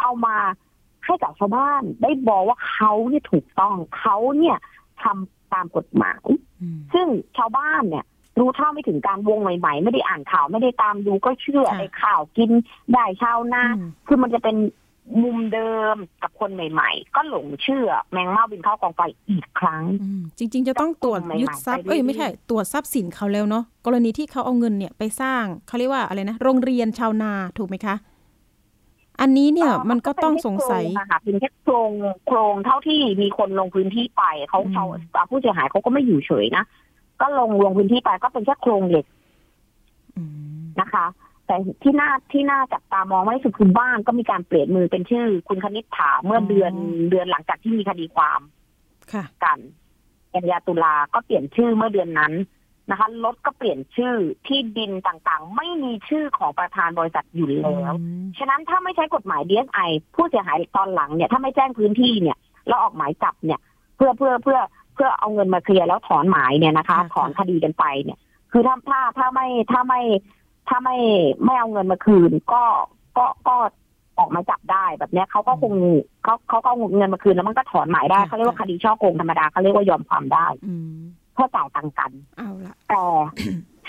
[0.00, 0.36] เอามา
[1.04, 4.56] ให้กับชาวบ้านได้บอกว่าเขาเนี่ยถูกต้องเขาเนี่ย
[5.02, 6.24] ทำตามกฎหมาย
[6.60, 8.04] อืมซึ่งชาวบ้านเนี่ย
[8.38, 12.50] รู้เท่าไม่ถึงการวงใหม่ๆ ไม่ได้อ่านข่าวไม่ได้ตามดูก็เชื่อค่ะในข่าวกิน
[12.92, 14.56] ได้ชาวนาอืมคือมันจะเป็น
[15.22, 27.96] มุมเดิมกับคนใหม่ ๆ ก็หลงเชื่อแมงเม่าบินเข้ากองไฟอีกครั้งอืมจริง ๆ จะต้องตรวจใหม่ๆยึดทรัพย์ไปเอ้ยเรื่อยๆไม่ใช่ตรวจทรัพย์สินเขาแล้วเนาะกรณีที่เขาเอาเงินเนี่ยไปสร้างเขาเรียกว่าอะไรนะโรงเรียนชาวนาถูกไหมคะ
[29.20, 31.90] อันนี้เนี่ยมันก็ต้องสงสัยเป็นแค่โครงอะค่ะเป็นแค่โครง
[32.26, 34.74] โครงเท่าที่มีคนลงพื้นที่ไปเขาอืม
[35.14, 36.64] ชาวผู้เสียหายเขาก็ไม่อยู่เฉยนะ
[37.20, 39.06] ก็ลงลงพื้นที่ไปก็เป็นแค่โครงเหล็ก
[40.16, 40.22] อื
[40.60, 41.06] มนะคะ
[41.50, 46.72] แต่ที่น่าที่น่าจับตามองมากที่สุดคือบ้านก็มีการเปลี่ยนมือเป็นชื่อ คุณคณิษฐาเมื่อเดือน
[47.10, 48.40] เดือนหลังจากที่มีคดีความ
[49.12, 49.58] ค่ะกัน
[50.34, 52.32] กันยาตุลาก็เปลี่ยนชื่อเมื่อเดือนนั้น
[52.90, 54.14] นะคะรถก็เปลี่ยนชื่อ
[54.46, 63.60] ที่ดินต่างๆ ไม่มีชื่อของประธานบริษัทอยู่แล้วอืมฉะนั้นถ้าไม่ใช้กฎหมาย DSI ผู้เสียหายตอนหลังเนี่ยถ้าไม่แจ้งพื้นที่เนี่ยแล้วออกหมายจับเนี่ย
[63.96, 64.58] เพื่อเพื่อเพื่อ
[64.94, 68.18] เพื่อเอาเงินมาเคลียร์แล้วถอนหมายเนี่ยนะคะ ถอนคดีกันไปเนี่ย
[68.52, 70.00] คือถ้าถ้าถ้าไม่ถ้าไม่
[70.70, 70.96] ถ้าไม่
[71.44, 72.62] ไม่เอาเงินมาคืน ก็
[73.18, 73.56] ก็ก็
[74.18, 75.72] ออกหมายจับได้แบบเนี้ยเขาก็คง
[76.24, 81.00] เขาเขาก็เอาเงินมาคืนแล้วมันก็ถอนหมายได้เขาเรียกว่าคดีช่อโกงธรรมดาเขาเรียกว่ายอมความได้อืม
[81.34, 83.02] เพื่อจ่ายตังค์กันเอาละแต่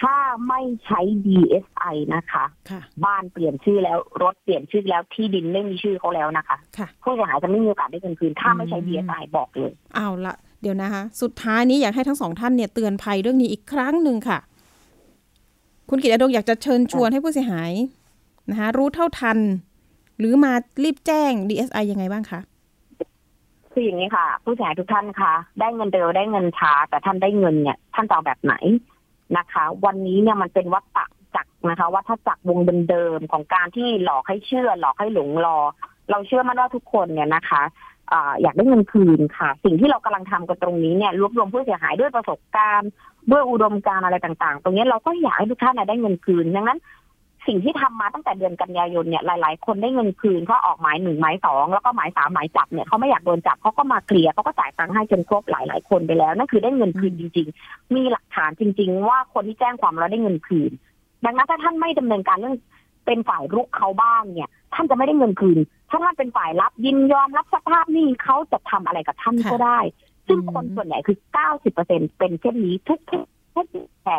[0.01, 0.15] ถ้า
[0.49, 14.39] ไม่ใช้ DSI นะคะค่ะบ้านเปลี่ยนชื่อแล้วรถเปลี่ยนชื่อแล้วที่ดินไม่มีชื่อเขาแล้วนะคะค่ะผู้เสียหายจะไม่มีโอกาสได้เงินคืน ถ้าไม่ใช้อืม DSI บอกเลยเอาละเดี๋ยวนะคะ สุดท้ายนี้อยากให้ทั้งสองท่านเนี่ยเตือนภัยเรื่องนี้อีกครั้งหนึ่งค่ะ
[15.93, 17.71] คุณกิตอดงอยากจะเชิญชวนให้ผู้เสียหาย
[18.49, 19.37] นะคะรู้เท่าทัน
[20.19, 22.39] หรือมารีบแจ้ง DSI ยังไงบ้างคะ
[23.71, 28.53] คืออย่างนี้ค่ะ ผู้เสียหายทุกท่านคะได้เงินเร็วได้เงินช้าแต่ท่านได้เงินเนี่ย ท่านจะเอาแบบไหน
[29.37, 30.85] นะคะ วันนี้เนี่ยมันเป็นวัฏ
[31.35, 35.57] จักรนะคะวัฏจักรวงเดิมๆของการที่หลอกให้เชื่อ หลอกให้หลงรอ
[36.09, 37.61] เราเชื่อมั่นว่าทุกคนเนี่ยนะคะ
[38.11, 42.89] อาอยากได้เงินคืนค่ะ สิ่งที่เรากำลังทำกันตรงนี้เนี่ยรวบรวมผู้เสียหายด้วยประสบการณ์
[43.31, 46.79] ด้วยอุดมการณ์อะไรต่าง ๆ ตรงนี้เราก็อยากให้ทุกท่านน่ะได้เงินคืนดังนั้น
[47.47, 60.71] สิ่งที่ทำมาตั้งแต่เดือนกันยายนเนี่ยหลาย ๆ คนได้เงินคืนเขาออกหมายหนึ่งหมายสองแล้วก็หมายสามหมายจับเนี่ยเขาไม่อยากโดนจับเขาก็มาเคลียร์เขาก็จ่ายตังค์ให้จนครบหลายๆคนไปแล้วนั่นคือได้เงินคืนจริง ๆ มีหลักฐานจริง ๆ ว่าคนที่แจ้งความแล้วได้เงินคืน
[61.25, 62.55] ดังนั้นถ้าท่านไม่ดำเนินการเรื่อง
[63.11, 69.79] เป็นฝ่ายรุกเขาบ้างเนี่ย ท่านจะไม่ได้เงินคืน ถ้าท่านเป็นฝ่ายรับยินยอมรับสภาพหนี้เขาจะทำอะไรกับท่านค่ะก็ได้
[70.27, 71.17] ซึ่งอืมคนส่วนใหญ่คือ
[71.67, 73.67] 90%เป็นเช่นนี้ทุกๆทุก
[74.05, 74.17] แต่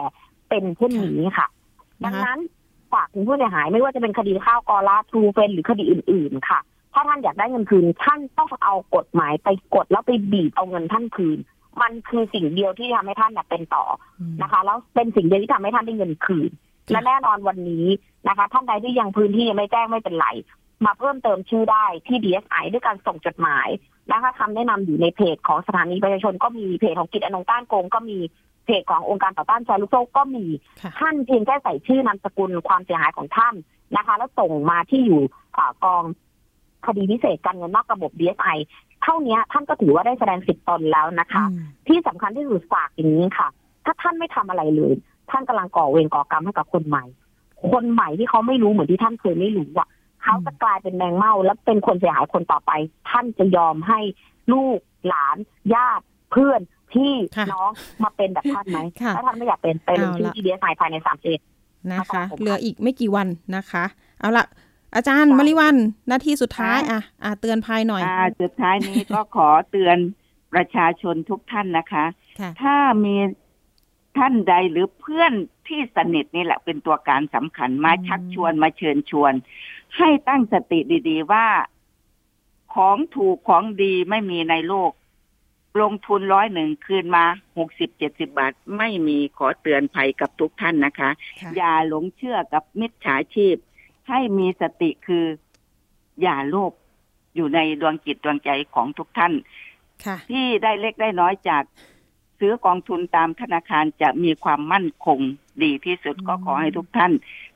[0.48, 1.46] เป็นเช่นนี้ค่ะ
[2.04, 2.38] ดังนั้น
[2.92, 6.60] ฝากถึงผู้เสียหายไม่ว่าจะเป็นคดีข้าวกอลาทรูเฟนหรือคดีอื่น ๆ ค่ะ
[6.94, 11.38] ถ้าท่านอยากได้เงินคืน ท่านต้องเอากฎหมายไปกดแล้วไปบีบเอาเงินท่านคืน
[11.82, 13.84] มันคือสิ่งเดียวที่ทำให้ท่านน่ะเป็นต่อ
[14.20, 17.86] อืมนะคะ แล้วเป็นสิ่งเดียวที่ทำให้ท่านได้เงินคืนค่ะ และแน่นอนวันนี้
[18.28, 20.28] นะคะ ท่านใดที่ยังพื้นที่ยังไม่แจ้งไม่เป็นไร
[20.84, 23.68] มาเพิ่มเติมชื่อได้ที่ DSI ด้วยการส่งจดหมาย
[24.12, 28.18] นะคะคำแนะนำอยู่ในเพจของสถานีประชาชนก็มีเพจของกิจอนงต้านโกงก็มี
[28.64, 30.44] เพจขององค์การต่อต้านแชร์ลูกโซ่ก็มี
[30.82, 33.54] ค่ะท่านเพียงแค่ใส่ชื่อนามสกุลความเสียหายของท่าน
[33.96, 35.20] นะคะ แล้วส่งมาที่อยู่
[35.56, 36.02] อ่ากอง
[36.86, 38.56] คดีพิเศษการเงินนอกระบบ DSI
[39.02, 43.48] เท่านี้ท่านก็ถือว่าได้แสดงสิทธิ์ตนแล้วนะคะอืมที่สำคัญที่สุดฝากอย่างนี้ค่ะ
[43.84, 44.92] ถ้าท่านไม่ทำอะไรเลย
[45.32, 47.04] ท่านกำลังก่อเวรก่อกรรมให้กับคนใหม่
[47.72, 49.88] คนใหม่ที่เขาไม่รู้เหมือนที่ท่านเคยไม่รู้อะ
[50.22, 52.72] เขาจะกลายเป็นแมงเม่าแล้วเป็นคนเสียหายคนต่อไป
[53.10, 54.00] ท่านจะยอมให้
[54.52, 55.36] ลูกหลาน
[55.74, 56.60] ญาติเพื่อน
[56.92, 57.70] พี่ค่ะน้อง
[58.02, 61.38] มาเป็นแบบท่านไหมค่ะถ้าท่านไม่อยากเป็นไปลงเอาชื่อละที่ดีเอสไอภายในสามสิบ
[61.92, 63.84] นะคะครับผมเหลืออีกไม่กี่วันนะคะ
[64.20, 64.46] เอาละ
[64.96, 65.76] อาจารย์ค่ะมริวัน
[66.08, 69.96] หน้าที่สุดท้ายอะอะเตือนภัยหน่อยอ่าสุดท้ายนี้ก็ขอเตือน
[70.54, 72.04] ประชาชนทุกท่านนะคะ
[72.40, 73.14] ค่ะถ้ามี
[74.18, 75.32] ท่านใดหรือเพื่อน
[75.68, 79.32] ที่สนิทนี่แหละเป็นตัวการสำคัญมาอืมชักชวนมาเชิญชวน
[79.96, 81.46] ให้ตั้งสติดีๆว่า
[82.74, 84.92] ของถูกของดีไม่มีในโลก
[85.80, 87.24] ลงทุนร้อยหนึ่งคืนมา
[87.58, 93.56] หกสิบเจ็ดสิบาท ไม่มีขอเตือนภัยกับทุกท่านนะคะค่ะอย่าหลงเชื่อกับมิจฉาชีพ
[94.08, 95.24] ให้มีสติคือ
[96.22, 96.72] อย่าโลภ
[97.36, 99.32] อยู่ในดวงจิตดวงใจของทุกท่าน
[100.04, 101.62] ค่ะที่ได้เล็กได้น้อยจาก
[102.42, 105.18] ซื้อกองทุนตามธนาคารจะมีความมั่นคง
[105.62, 107.12] ดีที่สุดอืมก็ขอให้ทุกท่าน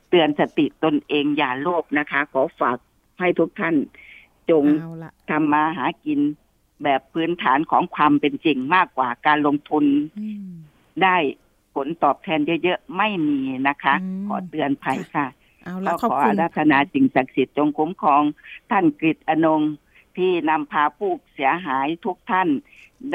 [0.09, 2.77] เตือนสติตนเองอย่าโลภนะคะ ขอฝาก
[3.19, 3.75] ให้ทุกท่าน
[4.49, 6.19] จงเอาละทำมาหากิน
[6.83, 9.85] แบบพื้นฐานของความเป็นจริงมากกว่าการลงทุน
[10.19, 10.49] อืม
[11.03, 11.15] ได้
[11.75, 15.27] ผลตอบแทนเยอะๆ ไม่มีนะคะอืมขอเตือนภัยค่ะ
[15.63, 18.23] เอาก็ละขอบขอคุอาณราธนาสิ่งศักดิ์สิทธิ์จงคุ้มครอง
[18.71, 19.71] ท่านกฤษอนงค์
[20.17, 22.49] ที่นำพาผู้เสียหายทุกท่าน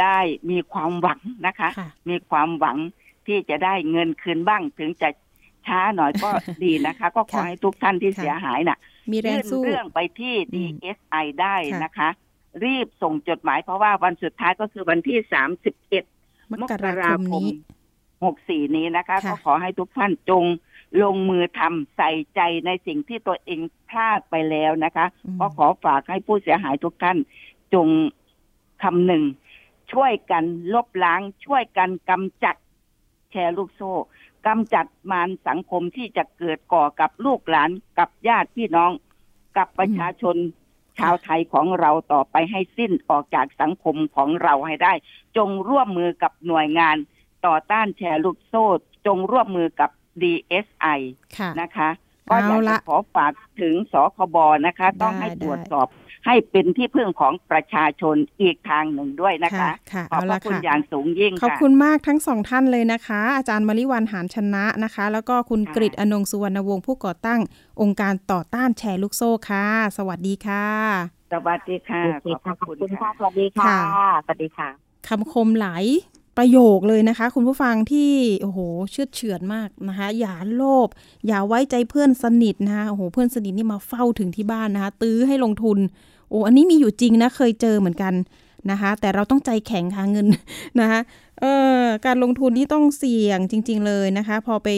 [0.01, 0.19] ได้
[0.51, 2.77] มีความหวังนะคะค่ะมีความหวัง
[3.27, 5.09] ที่จะได้เงินคืนบ้าง ถึงจะ
[5.67, 6.31] ช้าหน่อยก็
[6.65, 8.79] ดีนะคะ ก็ขอค่ะให้ทุกท่านที่ค่ะเสียหายน่ะ
[9.13, 12.09] มีแรงยื่นสู้เรื่องไปที่อืม DSI ได้ค่ะนะคะ
[12.65, 16.05] รีบส่งจดหมายเพราะว่าวันสุดท้ายก็คือวันที่สามสิบเอ็ด
[16.51, 17.51] มมกกราราคมคมนี้
[18.25, 20.45] หกสี่นี้นะคะค่ะก็ขอให้ทุกท่านจง
[21.03, 27.19] ลงมือทำใส่ใจในสิ่งที่ตัวเองพลาดไปแล้วนะคะอืมก็ขอฝากให้ผู้เสียหายทุกท่าน
[27.75, 27.89] จง
[28.83, 29.23] คำหนึ่ง
[29.93, 32.57] ช่วยกันลบล้าง ช่วยกันกำจัด
[33.31, 33.93] แชร์ลูกโซ่
[34.47, 38.93] กำจัดมารสังคมที่จะเกิดก่อกับลูกหลานกับญาติพี่น้อง
[39.57, 40.37] กับประชาชน
[40.99, 44.93] ชาวไทยของเราต่อไปให้สิ้นออกจากสังคมของเราให้ได้
[45.37, 46.97] จงร่วมมือกับหน่วยงาน
[47.47, 48.67] ต่อต้านแชร์ลูกโซ่
[49.07, 49.91] จงร่วมมือกับ
[50.23, 51.01] DSI
[51.39, 51.89] ค่ะนะคะ
[52.31, 55.89] ก็อยากเอาจะละขอฝากถึงสคบนะคะ ต้องได้ให้ตรวจได้สอบ
[56.27, 67.41] ให้เป็นที่พึ่งของประชาชนอีกทางหนึ่งด้วยนะคะค่ะขอบเอาพละระคุณค่ะอย่างสูงยิ่งขอบค่ะคุณมากทั้งสองท่านเลยนะคะ อาจารย์มริวันหานชนะนะคะ แล้วก็คุณค่ะกริตอนงสุวรรณวงศ์ผู้ก่อตั้ง
[67.81, 69.67] องค์การต่อต้านแชร์ลูกโซ่ค่ะ
[69.99, 70.67] สวัสดีค่ะ
[71.33, 74.69] สวัสดีค่ะโอเคขอบพค่ะระขอบคุณคุณค่ะค่ะสวัสดีค่ะค่ะสวัสดีค่ะ
[75.09, 75.85] คำคมหลาย
[76.39, 78.11] ประโยคเลยนะคะ คุณผู้ฟังที่
[78.43, 78.59] โอ้โห
[78.91, 80.89] เชื่อดเฉือนมากนะคะ อย่าโลภ
[81.27, 85.79] อย่าไว้ใจเพื่อนสนิทนะคะโอ้โหเพื่อนสนิทนี่มาเฝ้าถึงที่บ้านนะคะ ตื้อให้ลงทุน
[86.33, 88.15] โอ้อันนี้มีอยู่จริงนะเคยเจอเหมือนกัน
[88.71, 90.27] นะคะ แต่เราต้องใจแข็งค่ะเงิน
[90.81, 91.01] นะคะ
[91.41, 91.45] เอ
[91.81, 94.69] อการลงทุนนี่ต้องเสี่ยงจริง ๆ เลยนะคะ พอไป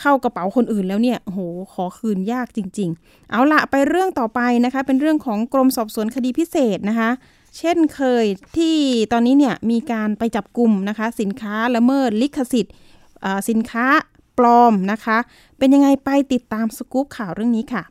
[0.00, 1.38] เข้ากระเป๋าคนอื่นแล้วเนี่ยโห
[1.72, 7.10] ขอคืนยากจริง ๆ เอาละไปเรื่องต่อไปนะคะ เป็นเรื่องของกรมสอบสวนคดีพิเศษนะคะ
[7.58, 8.24] เช่นเคย
[8.56, 8.76] ที่
[9.12, 12.74] ตอนนี้เนี่ยมีการไปจับกลุ่มนะคะ สินค้าละเมิดลิขสิทธิ์
[13.48, 13.86] สินค้า
[14.38, 15.18] ปลอมนะคะ
[15.58, 17.82] เป็นยังไงไปติดตามสกู๊ปข่าวเรื่องนี้ค่ะ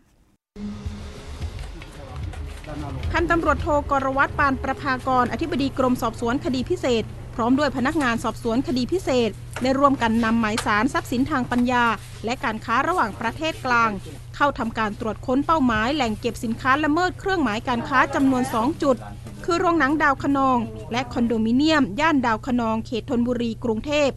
[3.12, 7.04] พันตำรวจโทกรวัตรปานประภากร อธิบดีกรมสอบสวนคดีพิเศษ
[7.36, 9.30] พร้อมด้วยพนักงานสอบสวนคดีพิเศษ
[9.62, 11.86] ได้ร่วมกันนำหมายสารทรัพย์สินทางปัญญา
[12.26, 13.92] และการค้าระหว่างประเทศกลาง
[14.36, 18.98] เข้าทำการตรวจค้นเป้าหมายแหล่งเก็บสินค้าละเมิดเครื่องหมายการค้าจำนวน 2 จุด
[19.46, 20.58] คือโรงหนังดาวคนอง
[20.92, 24.10] และคอนโดมิเนียม ย่านดาวคนองเขตธนบุรีกรุงเทพ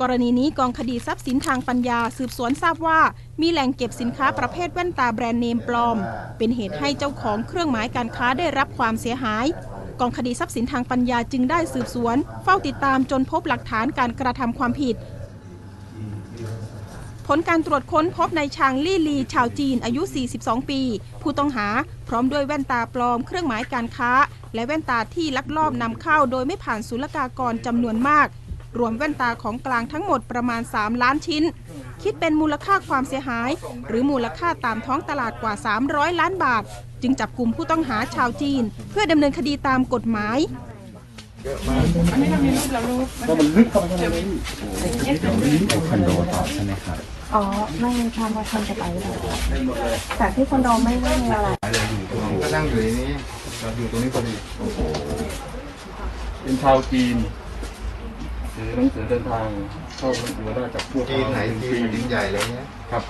[0.00, 3.00] กรณีนี้กองคดีทรัพย์สินทางปัญญาสืบสวนทราบว่า
[3.40, 5.96] มีแหล่งเก็บสินค้าประเภทแว่นตาแบรนด์เนมปลอม
[6.38, 9.46] เป็นเหตุให้เจ้าของเครื่องหมายการค้าได้รับความเสียหาย
[10.00, 14.96] กองคดีทรัพย์สินทางปัญญาจึงได้สืบสวน เฝ้าติดตามจนพบหลักฐานการกระทำความผิด
[17.26, 20.02] ผลการตรวจค้นพบในชางลี่ลี ชาวจีนอายุ
[20.36, 20.80] 42 ปี
[21.22, 21.68] ผู้ต้องหา
[22.08, 24.12] พร้อมด้วยแว่นตาปลอม เครื่องหมายการค้า
[24.54, 28.28] และแว่นตาที่ลักลอบนำเข้าโดยไม่ผ่านศุลกากรจำนวนมาก
[28.78, 31.42] รวมแว่นตาของกลางทั้งหมดประมาณ 3 ล้านชิ้น
[32.02, 33.50] คิดเป็นมูลค่าความเสียหาย
[33.88, 35.54] หรือมูลค่าตามท้องตลาดกว่า
[35.86, 36.62] 300 ล้านบาท
[37.02, 40.38] จึงจับกลุ่มผู้ต้องหาชาวจีน เพื่อดำเนินคดีตามกฎหมาย
[42.12, 43.06] อันนี้เรามีรูปเรารูป
[43.40, 44.36] มันลึกเข้าไปข้างในนี้
[45.68, 46.98] ไอคอนโดต่อใช่ไหมครับ
[47.34, 47.42] อ๋อ
[47.80, 49.16] ไม่ทำมาทำจะไปเลย
[50.18, 51.48] แต่ที่คอนโดไม่ได้มีอะไร
[52.42, 53.10] ก็นั่งอยู่ในนี้
[53.60, 54.78] เราอยู่ตรงนี้พอดีโอ้โห
[56.42, 57.16] เป็นชาวจีน
[58.56, 59.46] ซื้อหนังสือเดินทาง
[59.98, 61.38] เข้าหัวได้จากพวกจีนไหน
[61.70, 63.02] จีนดินใหญ่เลยเนี่ยครับ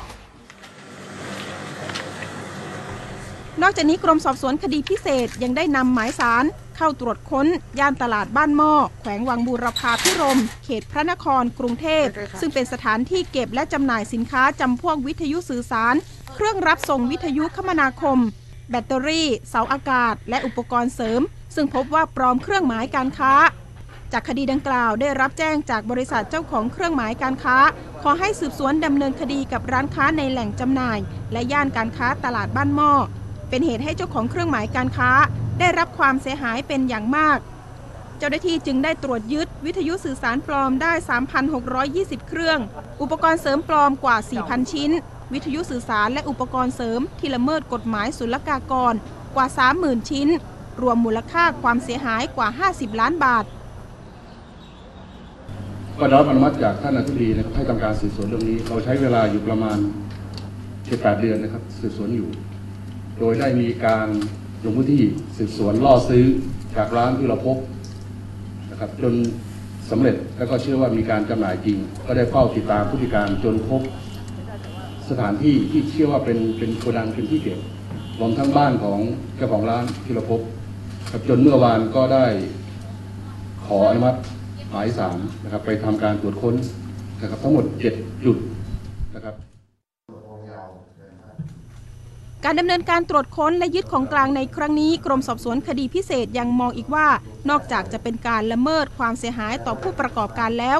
[3.63, 6.45] นอกจากนี้กรมสอบสวนคดีพิเศษยังได้นำหมายสาร
[6.77, 7.47] เข้าตรวจค้น
[7.79, 12.07] ย่านตลาดบ้านหม้อ แขวงวังบูรพาพิรม เขตพระนครกรุงเทพ
[12.41, 15.95] ซึ่งเป็นสถานที่เก็บและจำหน่ายสินค้าจำพวกวิทยุสื่อสาร
[16.35, 18.19] เครื่องรับส่งวิทยุคมนาคม
[18.71, 21.21] แบตเตอรี่ เสาอากาศ และอุปกรณ์เสริม
[21.55, 23.33] ซึ่งพบว่าปลอมเครื่องหมายการค้า
[24.19, 27.57] จากคดีดังกล่าวได้รับแจ้งจากบริษัทเจ้าของเครื่องหมายการค้า
[28.03, 30.99] ขอให้สืบสวนดำเนินคดีกับร้านค้าในแหล่งจำหน่าย
[31.33, 32.93] และย่านการค้าตลาดบ้านหม้อ
[33.49, 35.11] เป็นเหตุให้เจ้าของเครื่องหมายการค้า
[35.59, 37.39] ได้รับความเสียหายเป็นอย่างมาก
[38.19, 40.93] เจ้าหน้าที่จึงได้ตรวจยึดวิทยุสื่อสารปลอมได้
[41.61, 42.59] 3,620 เครื่อง
[43.01, 44.91] อุปกรณ์เสริมปลอมกว่า 4,000 ชิ้น
[45.33, 48.95] วิทยุสื่อสารและอุปกรณ์เสริมที่ละเมิดกฎหมายศุลกากร
[49.37, 49.47] กว่า
[49.79, 50.29] 30,000 ชิ้น
[50.81, 53.47] รวมมูลค่าความเสียหายกว่า 50 ล้านบาท
[56.01, 59.79] ก็ได้รับอนุมัติจากท่านอธิบดีนะครับให้ทำการสืบสวนเรื่องนี้ เราใช้เวลาอยู่ประมาณ
[60.85, 62.29] เจ็ดแปดเดือนนะครับ สืบสวนอยู่
[63.19, 64.09] โดยได้มีการ
[64.65, 65.03] ลงพื้นที่
[65.37, 66.25] สืบสวนล่อซื้อ
[66.77, 67.57] จากร้านที่เราพบ
[68.71, 69.15] นะครับจน
[69.91, 73.83] สำเร็จแล้วก็เชื่อว่ามีการจำหน่ายจริง ก็ได้เฝ้าติดตามผู้ติการจนพบ
[75.09, 77.59] สถานที่ที่เชื่อว่าเป็นเป็นโกดังเป็นที่เก็บ
[78.19, 78.99] รวมทั้งบ้านของ
[79.37, 80.41] เจ้าของร้านที่เราพบ
[81.11, 82.27] ครับจนเมื่อวานก็ได้
[83.67, 84.19] ขออนุมัติ
[84.71, 86.55] หมายสามนะครับ ไปทำการตรวจค้น
[87.23, 87.95] นะครับ ทั้งหมดเจ็ด
[88.25, 88.37] จุด
[89.15, 89.35] นะครับ
[92.45, 97.07] การดำเนินการตรวจค้นและยึดของกลางในครั้งนี้ กรมสอบสวนคดีพิเศษยังมองอีกว่า
[97.51, 100.79] นอกจากจะเป็นการละเมิดความเสียหายต่อผู้ประกอบการแล้ว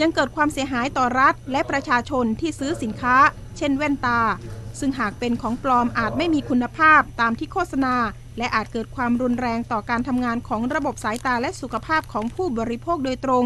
[0.00, 3.16] ยังเกิดความเสียหายต่อรัฐ และประชาชนที่ซื้อสินค้า
[3.56, 4.20] เช่นแว่นตา
[4.78, 7.94] ซึ่งหากเป็นของปลอมอาจไม่มีคุณภาพตามที่โฆษณา
[8.38, 13.44] และอาจเกิดความรุนแรงต่อการทำงานของระบบสายตาและสุขภาพของผู้บริโภคโดยตรง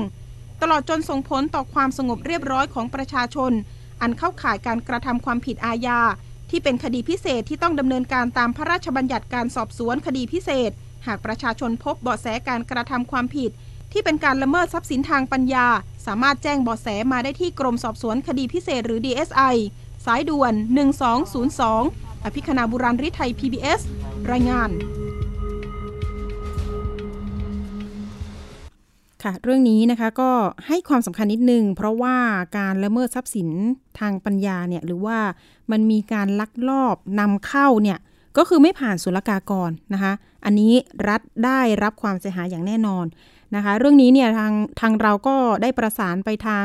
[0.62, 3.52] ตลอดจนส่งผลต่อความสงบเรียบร้อยของประชาชน
[4.00, 6.00] อันเข้าข่ายการกระทำความผิดอาญา
[6.50, 10.70] ที่เป็นคดีพิเศษที่ต้องดำเนินการตามพระราชบัญญัติการสอบสวนคดีพิเศษ
[11.06, 13.50] หากประชาชนพบเบาะแสการกระทำความผิด
[13.92, 15.66] ที่เป็นการละเมิดทรัพย์สินทางปัญญา
[16.06, 19.56] สามารถแจ้งเบาะแสมาได้ที่กรมสอบสวนคดีพิเศษหรือ DSI
[20.06, 20.54] สายด่วน
[21.34, 23.80] 1202 อภิคณาบุราริไทย PBS
[24.30, 24.70] รายงาน
[29.22, 30.30] ค่ะ เรื่องนี้นะคะก็
[30.66, 32.16] ให้ความสำคัญนิดนึง เพราะว่า
[32.58, 33.48] การละเมิดทรัพย์สิน
[33.98, 35.18] ทางปัญญาเนี่ยหรือว่า
[35.70, 37.98] มันมีการลักลอบนำเข้าเนี่ย
[38.36, 40.12] ก็คือไม่ผ่านศุลกากรนะคะ
[40.44, 40.72] อันนี้
[41.08, 43.06] รัฐได้รับความเสียหายอย่างแน่นอน
[43.54, 46.64] นะคะ เรื่องนี้เนี่ยทางทางเราก็ได้ประสานไปทาง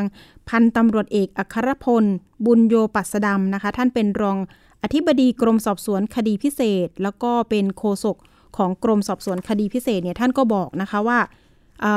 [0.49, 2.03] พันตำรวจเอกอัครพล
[2.45, 4.37] บุญโยปัสดำนะคะ ท่านเป็นรอง
[4.85, 8.17] อธิบดีกรมสอบสวนคดีพิเศษ แล้วก็เป็นโฆษก
[8.57, 11.19] ของกรมสอบสวนคดีพิเศษเนี่ยท่านก็บอกนะคะว่า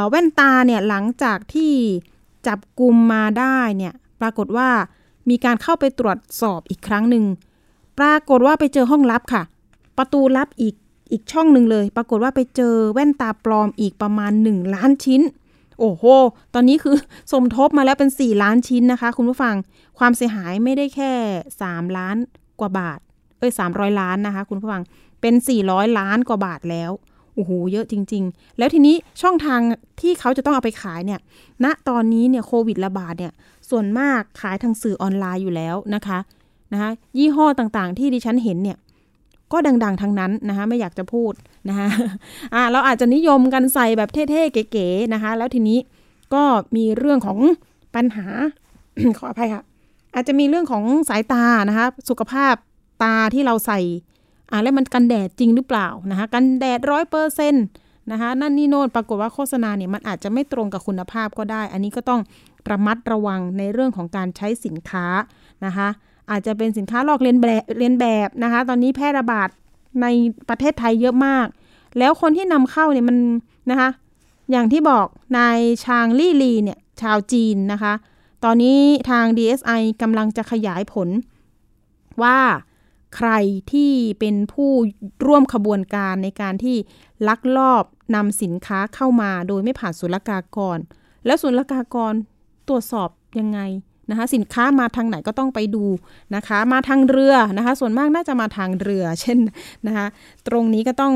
[0.08, 1.72] แว่นตาเนี่ยหลังจากที่
[2.46, 4.68] จับกลุ่มมาได้เนี่ยปรากฏว่า
[5.30, 7.24] มีการเข้าไปตรวจสอบอีกครั้งหนึ่ง
[7.98, 9.42] ปรากฏว่าไปเจอห้องลับค่ะ
[9.98, 10.74] ประตูลับอีก
[11.12, 15.22] อีกช่องหนึ่งเลย ปรากฏว่าไปเจอแว่นตาปลอมอีกประมาณ 1 ล้านชิ้น
[15.78, 16.04] โอ้โห
[16.54, 16.96] ตอนนี้คือ
[17.32, 19.54] สมทบมาแล้วเป็น 4 ล้านชิ้นนะคะ คุณผู้ฟัง
[19.98, 21.12] ความเสียหายไม่ได้แค่
[21.58, 22.16] 3 ล้าน
[22.60, 22.98] กว่าบาท
[23.38, 24.82] เอ้ย 300 ล้านนะคะ คุณผู้ฟัง
[25.20, 25.34] เป็น
[25.66, 26.90] 400 ล้านกว่าบาทแล้ว
[27.34, 29.60] โอ้โห เยอะจริง ๆ แล้วทีนี้ช่องทาง
[30.00, 31.20] ที่เขาจะต้องเอาไปขายเนี่ย
[31.64, 33.32] ณตอนนี้เนี่ยโควิดระบาดเนี่ย
[33.70, 36.18] ส่วนมากขายทางสื่อออนไลน์อยู่แล้วนะคะ
[36.72, 38.78] นะคะ ยี่ห้อต่างๆ ที่ดิฉันเห็นเนี่ย
[39.52, 41.32] ก็ดังๆ ทั้งนั้นนะคะไม่อยากจะพูด
[41.68, 41.88] นะคะ
[42.54, 45.78] อ่าเราอาจจะนิยมกันใส่แบบเท่ๆ เก๋ๆนะคะ แล้วทีนี้
[46.34, 46.42] ก็
[46.76, 47.38] มีเรื่องของ
[47.94, 48.26] ปัญหา
[49.18, 49.62] ขออภัยค่ะ
[50.18, 52.54] อาจจะมีเรื่องของสายตานะคะ สุขภาพ
[53.02, 53.80] ตาที่เราใส่
[54.50, 57.64] อ่าแล้วมันกันแดดจริงหรือเปล่านะคะ กันแดดร้อยเปอร์เซ็นต์
[58.10, 62.20] นะคะนั่นนี่โน่นปรากฏว่าโฆษณาเนี่ยมันอาจจะไม่ตรงกับคุณภาพก็ได้ อันนี้ก็ต้อง
[62.70, 65.06] ระมัดระวังในเรื่องของการใช้สินค้า
[65.64, 65.88] นะคะ
[66.30, 69.48] อาจจะเป็นสินค้าลอกเลียนแบบเลียนแบบนะคะ ตอนนี้แพร่ระบาด
[70.02, 70.06] ใน
[70.48, 71.46] ประเทศไทยเยอะมาก
[71.98, 73.16] แล้วคนที่นำเข้าเนี่ยมัน
[73.70, 73.88] นะคะ
[74.50, 75.06] อย่างที่บอก
[75.38, 77.92] นายชางลี่ลีเนี่ยชาวจีนนะคะ
[78.44, 78.80] ตอนนี้
[79.10, 81.08] ทาง DSI กำลังจะขยายผล
[82.22, 82.38] ว่า
[83.16, 83.30] ใคร
[83.72, 84.70] ที่เป็นผู้
[85.26, 86.76] ร่วมขบวนการในการที่
[87.28, 87.84] ลักลอบ
[88.14, 90.78] นำสินค้าเข้ามาโดยไม่ผ่านศุลกากร
[91.26, 92.14] แล้วศุลกากร
[92.68, 93.08] ตรวจสอบ
[93.38, 93.60] ยังไง
[94.10, 95.84] นะคะสินค้ามาทางไหนก็ต้องไปดู
[96.36, 99.38] นะคะ มาทางเรือนะคะ ส่วนมากน่าจะมาทางเรือ เช่น
[99.86, 100.06] นะคะ
[100.48, 101.14] ตรงนี้ก็ต้อง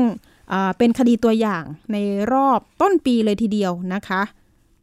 [0.49, 1.97] เอเป็นคดีตัวอย่างใน
[2.33, 4.21] รอบต้นปีเลยทีเดียวนะคะ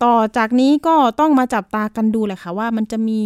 [0.05, 3.21] ต่อจากนี้ก็ต้องมาจับตากันดูแหละค่ะว่ามันจะมี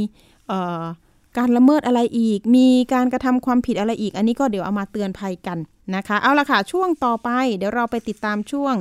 [1.39, 5.59] การละเมิดอะไรอีก มีการกระทำความผิดอะไรอีก อันนี้ก็เดี๋ยวเอามาเตือนภัยกัน
[5.95, 8.75] นะคะ เอาละค่ะ ช่วงต่อไป เดี๋ยวเราไปติดตามช่วง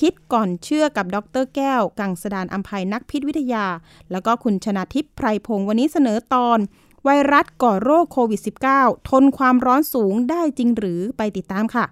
[0.00, 3.66] คิดก่อนเชื่อกับดรแก้ว กังสดานอัมภัยนักพิษวิทยา
[4.10, 6.58] แล้วก็คุณชนาทิพย์ไพรพงศ์วันนี้เสนอตอน
[7.04, 8.40] ไวรัสก่อโรคโควิด
[8.74, 11.84] -19 ทนความร้อนสูงได้จริงหรือไปติดตามค่ะ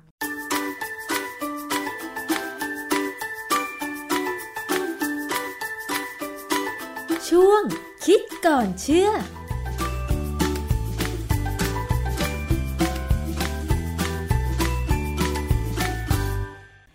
[7.54, 7.64] วง
[8.06, 9.10] คิดก่อนเชื่อ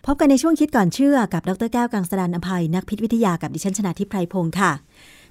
[0.05, 4.72] พบกันในช่วงคิดก่อนเชื่อกับ ดรแก้วกังสดานอภัย นักพิษวิทยากับดิฉันชนาทิพไพรพงศ์ค่ะ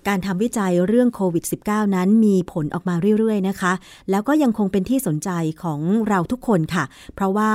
[0.09, 3.73] การทำวิจัยเรื่องโควิด -19 นั้นมีผลออกมาเรื่อยๆนะคะ
[4.11, 5.31] แล้วก็ยังคงเป็นที่สนใจ
[5.63, 6.85] ของเราทุกคนค่ะ
[7.15, 7.53] เพราะว่า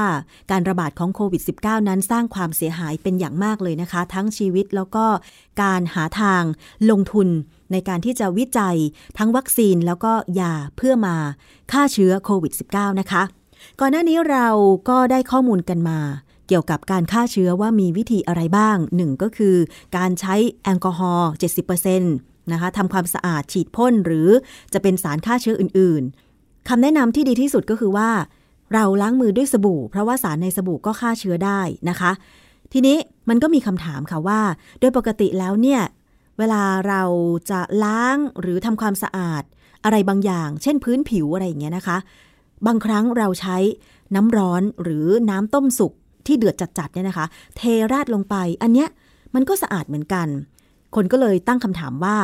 [0.51, 5.05] การระบาดของโควิด -19 นั้นสร้างความเสียหายเป็นอย่างมากเลยนะคะ ทั้งชีวิตแล้วก็
[5.61, 6.43] การหาทาง
[6.89, 7.27] ลงทุน
[7.71, 8.77] ในการที่จะวิจัย
[9.17, 11.15] ทั้งวัคซีนแล้วก็ยาเพื่อมา
[11.71, 13.23] ฆ่าเชื้อโควิด -19 นะคะ
[13.79, 14.47] ก่อนหน้านี้เรา
[14.89, 15.99] ก็ได้ข้อมูลกันมา
[16.47, 19.55] เกี่ยวกับการฆ่าเชื้อว่ามีวิธีอะไรบ้างหนึ่งก็คือ
[19.97, 21.29] การใช้แอลกอฮอล์
[21.91, 24.29] 70% นะคะทำความสะอาดฉีดพ่นหรือ
[24.73, 28.09] จะเป็นสารฆ่าเชื้ออื่นๆคำแนะนำที่ดีที่สุดก็คือว่า
[28.73, 32.11] เราล้างมือด้วยสบู่ เพราะว่าสารในสบู่ก็ฆ่าเชื้อได้นะคะ
[32.73, 32.97] ทีนี้
[33.29, 34.41] มันก็มีคำถามค่ะว่า
[34.79, 35.81] โดยปกติแล้วเนี่ย
[36.37, 37.03] เวลาเรา
[37.51, 39.43] จะล้างหรือทำความสะอาด
[39.83, 41.97] อะไรบางอย่าง เช่นพื้นผิวอะไรอย่างเงี้ยนะคะ
[42.67, 43.57] บางครั้งเราใช้
[44.15, 45.93] น้ำร้อนหรือน้ำต้มสุก
[46.27, 47.25] ที่เดือดจัดๆเนี่ยนะคะ
[47.57, 48.89] เทราดลงไป อันเนี้ย
[49.35, 50.27] มันก็สะอาดเหมือนกัน
[50.95, 52.17] คนก็เลยตั้งคำถามว่า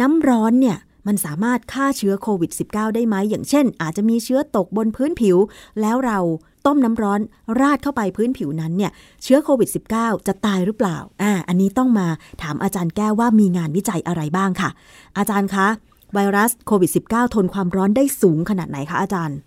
[0.00, 5.36] น้ำร้อนเนี่ยมันสามารถฆ่าเชื้อโควิด -19 ได้ไหม อย่างเช่น อาจจะมีเชื้อตกบนพื้นผิว
[5.80, 6.18] แล้วเรา
[6.66, 7.20] ต้มน้ำร้อน
[7.60, 9.68] ราดเข้าไปพื้นผิวนั้นเนี่ย เชื้อโควิด
[9.98, 12.08] -19 จะตายหรือเปล่า อ่า อันนี้ต้องมา
[12.42, 14.70] ถามอาจารย์แก้วว่ามีงานวิจัยอะไรบ้างค่ะ
[15.18, 15.66] อาจารย์คะ
[16.14, 19.38] ไวรัสโควิด -19 ทนความร้อนได้สูงขนาดไหนคะอาจารย์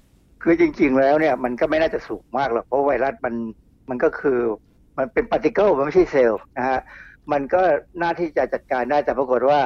[0.43, 3.35] คือจริง ๆ แล้วเนี่ยมันก็ไม่น่าจะสูงมากหรอกเพราะไวรัสมัน
[3.89, 4.39] มันก็คือ
[4.97, 6.79] มันเป็นปาร์ติเคิลมันไม่ใช่เซลล์นะฮะ
[7.31, 7.61] มันก็
[7.99, 9.61] หน้าที่จะจัดการได้แต่ปรากฏว่า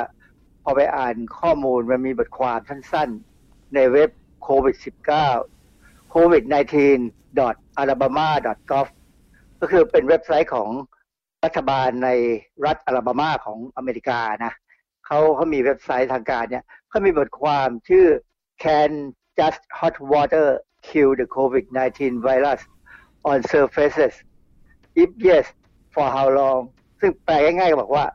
[0.63, 4.09] พอไปอ่านข้อมูลมันมีบทความสั้นๆ ในเว็บ
[4.43, 4.75] โควิด
[5.45, 6.43] 19 covid
[7.11, 8.29] 19 alabama
[8.71, 8.87] gov
[9.61, 10.69] ก็คือเป็นเว็บไซต์ของ
[11.43, 12.09] รัฐบาลใน
[12.65, 14.53] รัฐอลาบามาของอเมริกานะ
[15.05, 18.07] เขาเขามีเว็บไซต์ทางการเนี่ยเขามีบทความชื่อ
[18.63, 18.91] can
[19.39, 20.47] just hot water
[20.87, 22.61] kill the covid-19 virus
[23.31, 24.13] on surfaces
[25.03, 25.45] if yes
[25.93, 26.61] for how long
[27.01, 28.05] ซึ่งแปลง่ายๆก็บอกว่า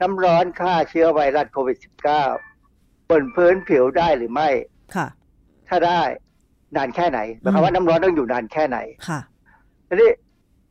[0.00, 1.76] น้ำร้อนฆ่าเชื้อไวรัสโควิด
[2.44, 4.48] -19 บนพื้นผิวได้หรือไม่
[4.94, 5.06] ค่ะ
[5.68, 6.02] ถ้าได้
[6.76, 8.78] นานแค่ไหนหมายความว่าน้ำร้อนต้องอยู่นานแค่ไหน
[9.08, 9.20] ค่ะ
[9.88, 10.10] ทีนี้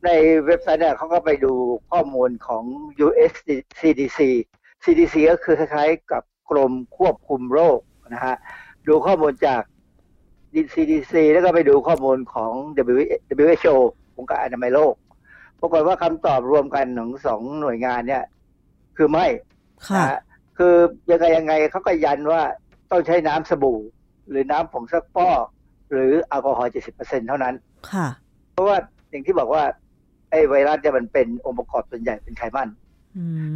[0.04, 0.10] ใน
[0.46, 1.52] เว็บไซต์เนี่ยเขาก็ไปดู
[1.90, 2.64] ข้อมูลของ
[3.06, 3.32] US
[3.80, 4.18] CDC
[4.84, 8.36] CDC ก็คือคล้ายๆกับกรมควบคุมโรคนะฮะ
[8.88, 9.62] ดูข้อมูลจาก
[10.74, 12.52] CDC แล้วก็ไปดูข้อมูลของ
[13.36, 13.76] WHO
[14.16, 14.94] องค์การอนามัยโลก
[15.60, 18.24] ปรากฏว่าคำตอบรวมกันของสองหน่วยงานเนี่ย
[18.96, 19.26] คือไม่
[19.88, 20.20] ค่ะนะฮะ
[20.58, 20.74] คือ
[21.10, 22.42] ยังไงยังไงเขาก็ยันว่า
[22.90, 23.80] ต้องใช้น้ำสบู่
[24.28, 25.44] หรือน้ำผงซักฟอก
[25.90, 27.54] หรือแอลกอฮอล์70%เท่านั้น
[27.92, 28.06] ค่ะ
[28.52, 28.76] เพราะว่า
[29.10, 29.62] อย่างที่บอกว่า
[30.30, 32.68] ไอ้ไวรัสเนี่ยมันเป็นองค์ประกอบส่วนใหญ่เป็นไขมัน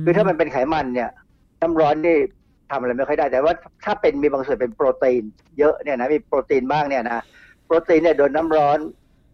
[0.04, 1.10] คือถ้ามันเป็นไขมันเนี่ย
[1.60, 2.16] น้ำร้อนนี่
[2.70, 5.22] ทำอะไรไม่ค่อยได้แต่ว่าถ้าเป็นมีบางส่วนเป็นโปรตีน
[5.58, 7.24] เยอะเนี่ยนะมีโปรตีนบ้างเนี่ยนะ
[7.64, 8.78] โปรตีนเนี่ยโดนน้ำร้อน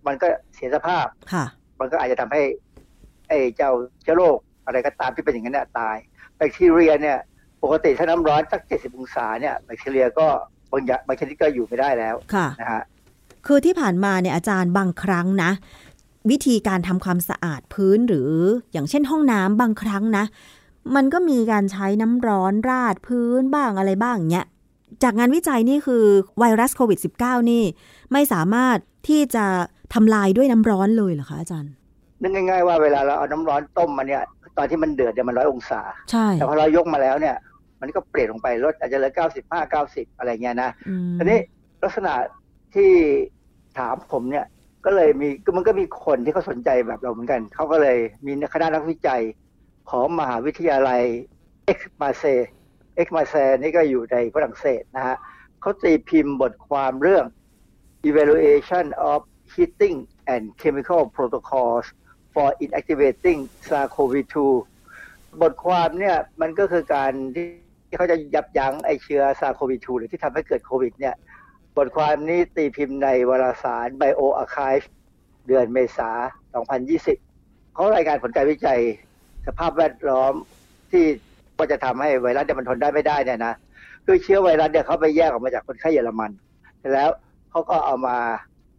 [0.07, 1.45] มันก็เสียสภาพค่ะ
[1.81, 2.43] มันก็อาจจะทำให้
[3.29, 3.71] ไอ้เจ้า
[4.03, 5.97] เชื้อโรคอะไรก็ตามที่เป็นอย่างนั้นเนี่ยตาย
[6.37, 7.19] แบคทีเรียเนี่ย
[7.63, 10.27] ปกติถ้าน้ำร้อนสักเจ็ดสิบองศาเนี่ยแบคทีเรียก็
[10.73, 12.83] บางอย่างบางชนิดก็อยู่ไม่ได้แล้วค่ะนะฮะ
[13.47, 15.51] คือที่ผ่านมาเนี่ยอาจารย์บางครั้งนะ
[16.31, 18.33] วิธีการทำความสะอาดพื้นหรือ
[18.73, 20.25] อย่างเช่นห้องน้ำบางครั้งนะ
[20.95, 24.47] มันก็มีการใช้น้ำร้อนราดพื้นบ้างอะไรบ้างเงี้ย
[25.03, 26.05] จากงานวิจัยนี่คือ
[26.39, 27.65] ไวรัสโควิด -19 นี่
[28.13, 28.77] ไม่สามารถ
[29.09, 29.47] ที่จะ
[29.95, 31.73] ทำลายด้วยน้ำร้อนเลยเหรอคะอาจารย์
[32.23, 34.23] นึกง่าย ๆ ว่าเวลาเราเอาน้ำร้อนต้มมาเนี่ย
[34.57, 35.81] ตอนที่มันเดือดเนี่ยมันร้อยองศา
[36.11, 37.37] ใช่แต่พอเรายกมาแล้วเนี่ย
[37.81, 41.39] มันก็เปลี่ยนลงไปลดอาจจะเหลือเก้าสิบห้าเก้าสิบอะไรเงี้ยนะอืมทีนี้
[41.83, 42.13] ลักษณะ
[42.75, 42.93] ที่
[43.79, 44.47] ถามผมเนี่ย
[44.85, 49.23] ก็เลยมีก็มันก็มีคนที่เขาสนใจแบบเราเหมือนกันเขาก็เลยมีคณะนักวิจัย
[49.91, 51.03] ของมหาวิทยาลัย
[51.65, 52.25] เอ็กมาเซ
[52.97, 55.17] เอ็กมาเซนี่ก็อยู่ในฝรั่งเศสนะฮะ
[55.61, 57.25] เขาตีพิมพ์บทความเรื่อง
[58.09, 59.21] evaluation of
[59.55, 59.97] heating
[60.33, 61.87] and chemical protocols
[62.35, 64.37] for inactivating SARS-CoV-2
[65.43, 67.47] บทความเนี่ยมันก็คือการที่
[67.97, 71.15] เขาจะยับยั้งไอเชื้อ SARS-CoV-2 หรือที่ทำให้เกิดโควิดเนี่ย
[71.77, 74.87] บทความนี้ตีพิมพ์ในวารสาร BioArchive
[75.47, 76.11] เดือนเมษา
[76.93, 78.81] 2020 เขารายงานผลการวิจัย
[79.47, 80.35] สภาพแวดล้อม
[80.91, 81.05] ที่
[81.57, 83.55] ว่าจะทำให้ไวรัสเนี่ยมันทนได้ไม่ได้เนี่ยนะ
[84.07, 86.31] คือเชื้อไวรัสเนี่ยเขาไปแยกออกมาจากคนไข้เยอรมัน
[86.95, 87.11] แล้ว
[87.51, 88.17] เขาก็เอามา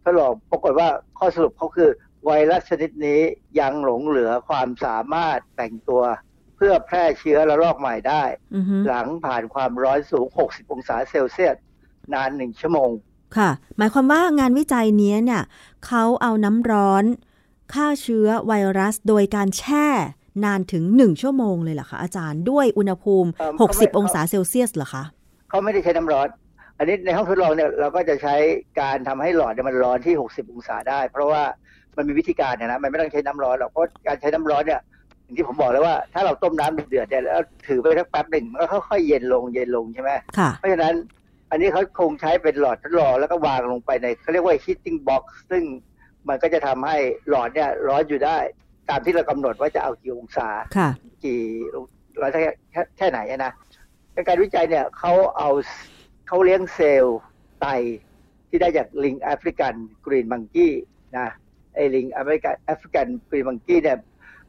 [0.04, 0.88] ทดลองปรากฏว่า
[1.18, 1.90] ข้อสรุปเขาคือ
[2.24, 3.20] ไวรัสชนิดนี้
[3.60, 6.02] ยังหลงเหลือความสามารถแต่งตัว
[6.56, 8.24] เพื่อแพร่เชื้อระลอกใหม่ได้
[8.54, 11.56] อือฮึหลังผ่านความร้อนสูง 60 องศาเซลเซียส
[12.12, 12.90] นานหนึ่งชั่วโมง
[13.36, 15.42] ค่ะ หมายความว่างานวิจัยเนี้ยเนี่ย
[15.86, 17.04] เขาเอาน้ำร้อน
[17.72, 19.88] ฆ่าเชื้อไวรัสโดยการแช่
[20.44, 25.04] นานถึง1ชั่วโมงเลยเหรอคะอาจารย์ด้วยอุณหภูมิเอิ่มเขาไม่60 องศาเซลเซียสเหรอคะ
[25.48, 26.28] เขาไม่ได้ใช้น้ำร้อน
[26.78, 28.34] อันนี้ในห้องทดลองเนี่ยเราก็จะใช้
[28.80, 31.42] การทำให้หลอดเนี่ยมันร้อนที่ 60 องศาได้ เพราะว่า
[31.96, 34.80] มันมีวิธีการเนี่ยนะมันไม่ต้องใช้น้ำร้อนหรอกเพราะการใช้น้ำร้อนเนี่ย
[35.22, 40.94] อย่างที่ผมบอกแล้วว่าถ้าเราต้มน้ำเดือดๆเนี่ยแล้วถือไปสักแป๊บหนึ่งมันก็ค่อยๆเย็นลงเย็นลงใช่ไหมค่ะเพราะฉะนั้น
[41.50, 45.62] อันนี้เขาคงใช้เป็นหลอดทดลองแล้วก็วางลงไปในเขาเรียกว่า heating box ซึ่ง
[46.28, 46.96] มันก็จะทำให้
[47.28, 48.38] หลอดเนี่ยร้อนอยู่ได้
[48.88, 50.88] ตามที่เรากำหนดว่าจะเอากี่องศาค่ะ
[51.24, 51.40] กี่
[52.20, 52.40] ร้อยแค่
[52.72, 53.52] แค่แค่ไหนอะนะ
[54.14, 55.50] ในการวิจัยเนี่ยเขาเอา
[56.26, 57.18] เขาเลี้ยงเซลล์
[57.60, 57.66] ไต
[58.48, 59.74] ที่ได้จากลิง African
[60.06, 60.74] green monkey
[61.18, 61.28] นะ
[61.74, 63.98] ไอ้ลิง African African green monkey เนี่ย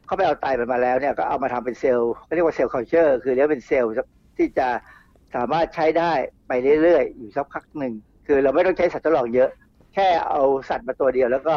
[0.06, 3.92] เขาไปเอาไตมันมาแล้วเนี่ยก็เอามาทำเป็นเซลล์เขาเรียกว่า cell culture คือเรียกว่าเป็นเซลล์
[4.36, 4.68] ที่จะ
[5.34, 6.12] สามารถใช้ได้
[6.48, 6.52] ไป
[6.82, 7.92] เรื่อยๆ อยู่สักพักหนึ่ง
[8.26, 9.50] คือเราไม่ต้องใช้สัตว์ทดลองเยอะ
[9.94, 11.56] แค่เอาสัตว์มาตัวเดียว แล้วก็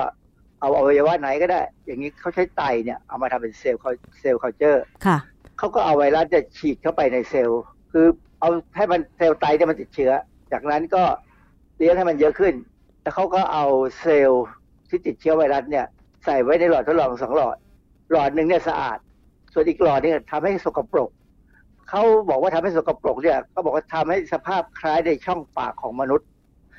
[0.59, 3.82] เอาอวัยวะไหนก็ได้ อย่างนี้เขาใช้ไตเนี่ยเอามาทำเป็นเซลล์
[4.20, 5.18] เซลล์ culture ค่ะ
[5.57, 7.61] เขาก็เอาไวรัสจะฉีดเข้าไปในเซลล์
[7.91, 8.07] คือ
[8.40, 10.12] เอาให้มันเซลล์ไตเนี่ยมันติดเชื้อ
[10.52, 11.04] จากนั้นก็
[11.78, 12.54] เลี้ยงให้มันเยอะขึ้น
[13.02, 13.66] แล้วเขาก็เอา
[14.00, 14.46] เซลล์
[14.90, 15.86] ที่ติดเชื้อไวรัสเนี่ย
[16.26, 17.58] ใส่ไว้ในหลอดทดลองสองหลอด
[18.12, 18.98] หลอดหนึ่งเนี่ยสะอาด
[19.54, 21.10] ส่วนอีกหลอดเนี่ยทำให้สกปรก
[21.90, 26.28] เขาบอกว่าทำให้สกปรกเนี่ยเขาบอกว่าทำให้สภาพคล้ายในช่องปากของมนุษย์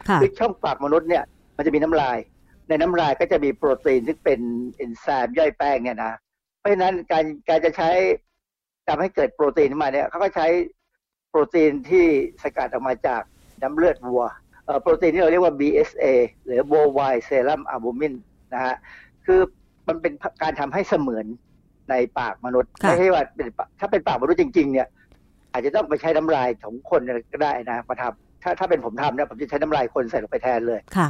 [0.09, 1.25] ค่ะคือช่องปากมนุษย์เนี่ย
[1.57, 2.19] มันจะมีน้ำลาย
[2.69, 4.41] ในน้ำลายก็จะมีโปรตีนซึ่งเป็น
[4.77, 6.13] เอนไซม์ย่อยแป้งเนี่ยนะ
[6.59, 7.91] เพราะฉะนั้นการการจะใช้
[8.89, 10.47] ทำให้เกิดโปรตีนขึ้นมาเนี่ยเขาก็ใช้
[11.31, 12.07] โปรตีนที่
[12.43, 13.23] สกัดออกมาจาก
[13.63, 14.25] น้ำเลือดวัว
[14.65, 16.05] เอ่อโปรตีนที่เราเรียกว่า BSA
[16.45, 18.15] หรือ bovine serum albumin
[18.55, 18.75] นะฮะ
[19.27, 19.41] คือ
[19.89, 20.13] มันเป็น
[20.43, 21.27] การทำให้เสมือน
[21.91, 24.89] ในปากมนุษย์ค่ะไม่ใช่ว่าเป็นปากถ้าเป็นปากมนุษย์จริง ๆ เนี่ย
[25.53, 27.01] อาจจะต้องไปใช้น้ำลายของคน
[27.33, 31.09] ก็ได้นะมาทำถ้าถ้าเป็นผมทำเนี่ยผมจะใช้น้ำลายคนใส่ลงไปแทนเลยค่ะ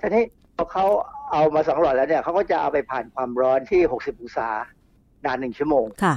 [0.00, 0.24] ทีนี้
[0.56, 0.84] พอเขา
[1.30, 4.48] เอามาสองหลอดแล้วเนี่ยเขาก็จะเอาไปผ่านความร้อนที่60องศา
[5.24, 6.14] นานหนึ่งชั่วโมงค่ะ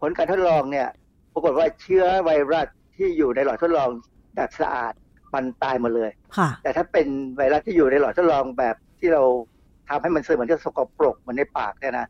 [0.00, 0.88] ผลการทดลองเนี่ย
[1.32, 3.88] ปรากฏว่าเชื้อไวรัส ที่อยู่ในหลอดทดลอง
[4.36, 4.92] แบบสะอาด
[5.34, 9.22] มันตายหมดเลยค่ะแต่ถ้าเป็นไวรัสที่อยู่ในหลอดทดลองแบบที่เรา
[9.88, 12.06] ทำให้มันเสื่อมเหมือนกับสกปรกเหมือนในปากเนี่ยนะ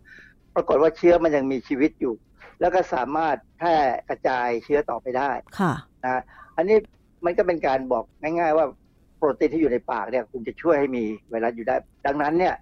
[0.54, 2.14] ปรากฏว่าเชื้อมันยังมีชีวิตอยู่
[2.60, 3.76] แล้วก็สามารถแพร่
[4.08, 5.72] กระจายเชื้อต่อไปได้ ค่ะ
[6.04, 6.22] นะ
[6.56, 6.76] อันนี้
[7.24, 8.66] มันก็เป็นการบอกง่าย ๆ ว่า
[9.18, 11.76] โปรตีนที่อยู่ในปากเนี่ยคงจะช่วยให้มีไวรัสอยู่ได้
[12.06, 12.54] ดังนั้นเนี่ย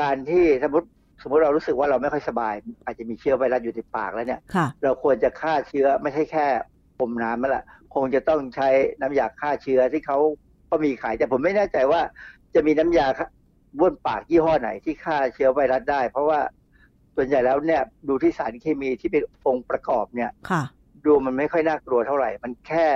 [0.00, 0.88] การที่สมมติ
[1.22, 2.54] สมมติเรารู้สึกว่าเราไม่ค่อยสบาย
[2.84, 6.73] อาจจะมีเชื้อไวรัสอยู่ในปากแล้วเนี่ยค่ะเราควรจะฆ่าเชื้อไม่ใช่แค่พร
[7.08, 7.64] มน้ำนั่นแหละ
[7.94, 8.68] คงจะต้องใช้
[9.00, 10.18] น้ำยาฆ่าเชื้อที่เขา
[10.70, 12.00] ก็มีขาย แต่ผมไม่แน่ใจว่า
[12.54, 13.06] จะมีน้ำยา
[13.78, 16.40] บ้วนปากยี่ห้อไหนที่ฆ่าเชื้อไวรัสได้ เพราะว่า
[17.16, 20.62] ส่วนใหญ่แล้วเนี่ยดูที่สารเคมีที่เป็นองค์ประกอบเนี่ยค่ะ
[21.04, 22.86] ดูมันไม่ค่อยน่ากลัวเท่าไหร่ มันแค่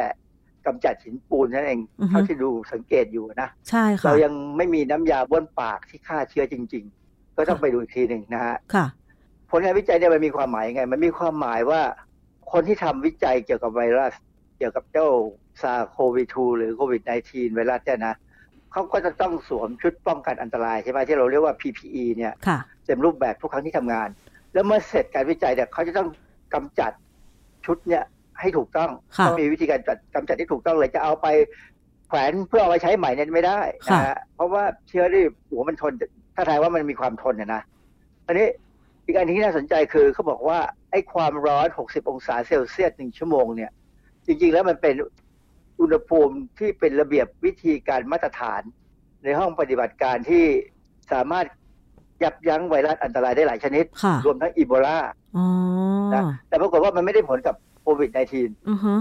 [0.66, 8.86] กำจัดหินปูนนั่นเองอือฮึเท่าที่ดูสังเกตอยู่นะใช่ค่ะเรายังไม่มีน้ำยาบ้วนปากที่ฆ่าเชื้อจริง ๆ ก็ต้องไปดูอีกทีหนึ่งนะฮะค่ะ
[9.50, 11.80] ผลงานวิจัยเนี่ยมันมีความหมายยังไง มันมีความหมายว่า
[12.52, 14.14] คนที่ทำวิจัยเกี่ยวกับไวรัส
[14.58, 15.08] เกี่ยวกับเจ้า
[15.62, 18.14] ซาโควิด2หรือโควิด -19 ไวรัสเนี่ยนะ
[18.72, 24.08] เขาก็จะต้องสวมชุดป้องกันอันตรายใช่ไหมที่เราเรียกว่า PPE เนี่ยค่ะเต็มรูปแบบทุกครั้งที่ทำงาน
[24.52, 26.08] แล้วเมื่อเสร็จการวิจัยเนี่ยเขาจะต้อง
[26.54, 26.92] กำจัด
[27.66, 28.04] ชุดเนี่ย
[28.40, 31.26] ให้ถูกต้องค่ะต้องมีวิธีการจัดกำจัดที่ถูกต้องเลยจะเอาไป
[32.08, 35.92] แขวนเพื่อเอาไปใช้ใหม่เนี่ยไม่ได้นะฮะเพราะว่าเชื้อที่หัวมันทน
[36.34, 37.62] ถ้าทายว่ามันมีความทนเนี่ยนะ
[38.26, 38.46] อันนี้
[39.06, 40.58] อีกอันที่น่าสนใจคือเขาบอกว่า
[40.90, 43.70] ไอ้ความร้อน 60 องศาเซลเซียสหนึ่งชั่วโมงเนี่ย
[44.26, 44.94] จริงๆ แล้วมันเป็น
[45.80, 48.62] อุณหภูมิที่เป็นระเบียบวิธีการมาตรฐาน
[49.24, 50.44] ในห้องปฏิบัติการที่
[51.12, 51.46] สามารถ
[52.22, 54.98] ยับยั้งไวรัสอันตรายได้หลายชนิดค่ะรวมทั้งอีโบลา
[55.36, 55.46] อ๋อ
[56.14, 59.00] นะแต่ปรากฏว่ามันไม่ได้ผลกับโควิด -19 อือฮะ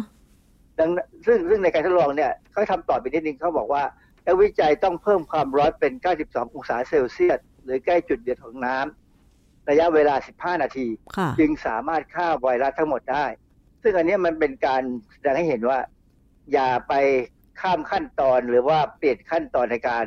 [0.80, 3.84] ดังนั้นซึ่งซึ่งในการทดลองเนี่ยเขาทำต่อไปนิดนึงเขาบอกว่า
[4.26, 9.07] นักวิจัยต้องเพิ่มความร้อนเป็น 92 องศาเซลเซียส หรือใกล้จุดเดือดของน้ำ
[9.70, 10.16] ระยะเวลา
[10.56, 10.88] 15 นาที
[11.18, 13.26] ค่ะจึงสามารถฆ่าไวรัสทั้งหมดได้
[13.84, 15.80] ซึ่งอันเนี้ยมันเป็นการแสดงให้เห็นว่า
[16.54, 16.94] อย่าไป
[17.62, 20.06] ข้ามขั้นตอนหรือว่าเปลี่ยนขั้นตอนในการ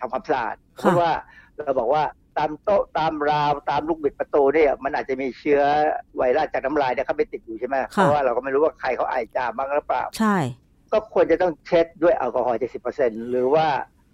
[0.00, 1.10] ทำความสะอาดเพราะว่า
[1.56, 2.04] เราบอกว่า
[2.38, 5.62] ตามโต๊ะตามราวตามลูกบิดประตูเนี่ยมันอาจจะมีเชื้อ
[6.16, 10.36] ไวรัสจากน้ำลายเนี่ยเข้าไปติดอยู่ใช่ไหมเพราะว่าเราก็ไม่รู้ว่าใครเขาไอจามบ้างหรือเปล่าใช่
[10.92, 12.60] ก็ควรจะต้องเช็ดด้วยแอลกอฮอล์
[12.94, 13.66] 70%หรือว่า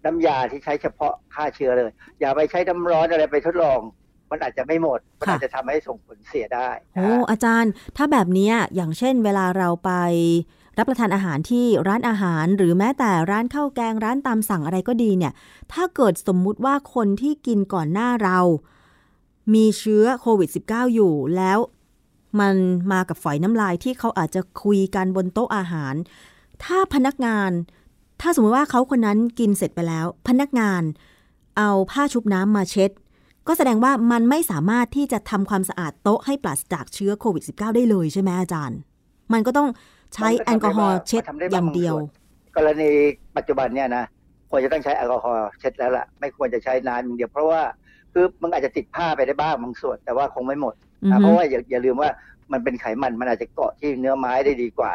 [0.05, 3.81] น้ำยาที่ใช้เฉพาะฆ่าเชื้อเลย อย่าไปใช้น้ำร้อนอะไรไปทดลอง
[4.31, 9.91] มันอาจจะไม่หมด มันอาจจะทำให้ส่งผลเสียได้โอ้อาจารย์ ถ้าแบบเนี้ยอย่างเช่น เวลาเราไป
[10.79, 15.33] รับประทานอาหารที่ร้านอาหารหรือแม้แต่ร้านข้าวแกงร้านตามสั่งอะไรก็ดีเนี่ย
[15.73, 18.39] ถ้าเกิดสมมุติว่าคนที่กินก่อนหน้าเรา
[19.55, 21.59] มีเชื้อโควิด -19 อยู่แล้ว
[22.41, 22.55] มัน
[22.93, 25.95] มากับฝอยน้ำลายที่เขาอาจจะคุยกันบนโต๊ะอาหาร
[26.65, 27.51] ถ้าพนักงาน
[28.21, 30.83] ถ้าสมมติว่าเขาคนนั้นกินเสร็จไปแล้ว พนักงาน
[31.59, 32.91] เอาผ้าชุบน้ำมาเช็ด
[33.49, 38.79] ก็แสดงว่ามันไม่สามารถที่จะทำความสะอาดโต๊ะให้ปราศจากเชื้อโควิด -19 ได้เลยใช่ไหมอาจารย์
[39.33, 39.69] มันก็ต้อง
[40.15, 42.91] ใช้แอลกอฮอล์เช็ดมันทำได้อบ้างย่างเดียวบางส่วนกรณี
[43.37, 44.05] ปัจจุบันเนี่ยนะ
[44.51, 47.63] ควรจะต้องใช้แอลกอฮอล์เช็ดแล้วล่ะ ไม่ควรจะใช้น้ำอย่างเดียว เพราะว่า
[48.13, 52.11] คือมันอาจจะติดผ้าไปได้บ้างบางส่วน แต่ว่าคงไม่หมดอือฮึนะเพราะว่าอย่าอย่าลืมว่า
[52.53, 54.95] มันเป็นไขมันมันอาจจะเกาะที่เนื้อไม้ได้ดีกว่า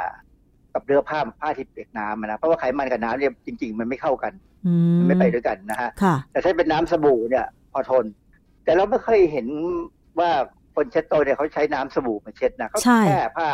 [0.73, 4.33] กับเนื้อผ้าผ้าที่เปียกน้ำอะนะเพราะว่าไขมันกับน้ำเนี่ยจริง ๆ มันไม่เข้ากัน
[4.67, 8.05] อืมันไม่ไปด้วยกันนะฮะค่ะแต่ถ้าเป็นน้ำสบู่เนี่ยพอทน
[8.63, 9.47] แต่เราไม่เคยเห็น
[10.19, 10.31] ว่า
[10.75, 13.47] คนเช็ดโต๊ะเนี่ยเขาใช้น้ำสบู่มาเช็ดนะเขาใช่แค่ผ้า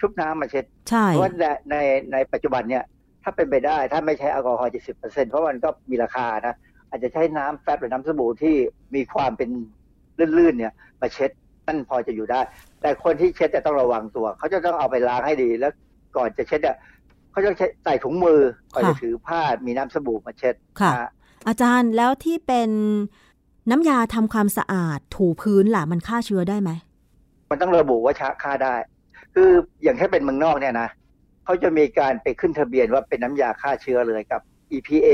[0.00, 1.76] ชุบน้ำมาเช็ดใช่เพราะว่าในใน
[2.12, 2.84] ในปัจจุบันเนี่ย
[3.22, 6.54] ถ้าเป็นไปได้ถ้าไม่ใช้แอลกอฮอล์70%เพราะมันก็มีราคานะ
[6.90, 8.54] อาจจะใช้น้ำแฟบหรือน้ำสบู่ที่
[8.94, 9.50] มีความเป็น
[10.38, 11.30] ลื่นๆเนี่ยมาเช็ด
[11.66, 12.40] นั่นพอจะอยู่ได้
[12.80, 15.72] แต่คนที่เช็ดจะต้องระวังตัว เขาจะต้องเอาไปล้างให้ดีแล้ว
[16.16, 16.76] ก่อนจะเช็ดเนี่ย
[17.30, 18.40] เขาจะใช้ใส่ถุงมือ
[18.74, 21.02] ก่อนจะถือผ้ามีน้ำสบู่มาเช็ดค่ะนฮ
[21.48, 22.70] อาจารย์แล้วที่เป็น
[23.70, 26.70] น้ำยาทำความสะอาดถูพื้นล่ะมันฆ่าเชื้อได้ไหม
[27.50, 28.74] มันต้องระบุว่าชะค่าได้
[29.34, 29.50] คือ
[29.82, 30.88] อย่างถ้าเป็นเมืองนอกเนี่ยนะ
[31.44, 34.40] เขาจะมีการไปขึ้นทะเบียนว่าเป็นน้ำยาฆ่าเชื้อเลยกับ
[34.76, 35.08] EPA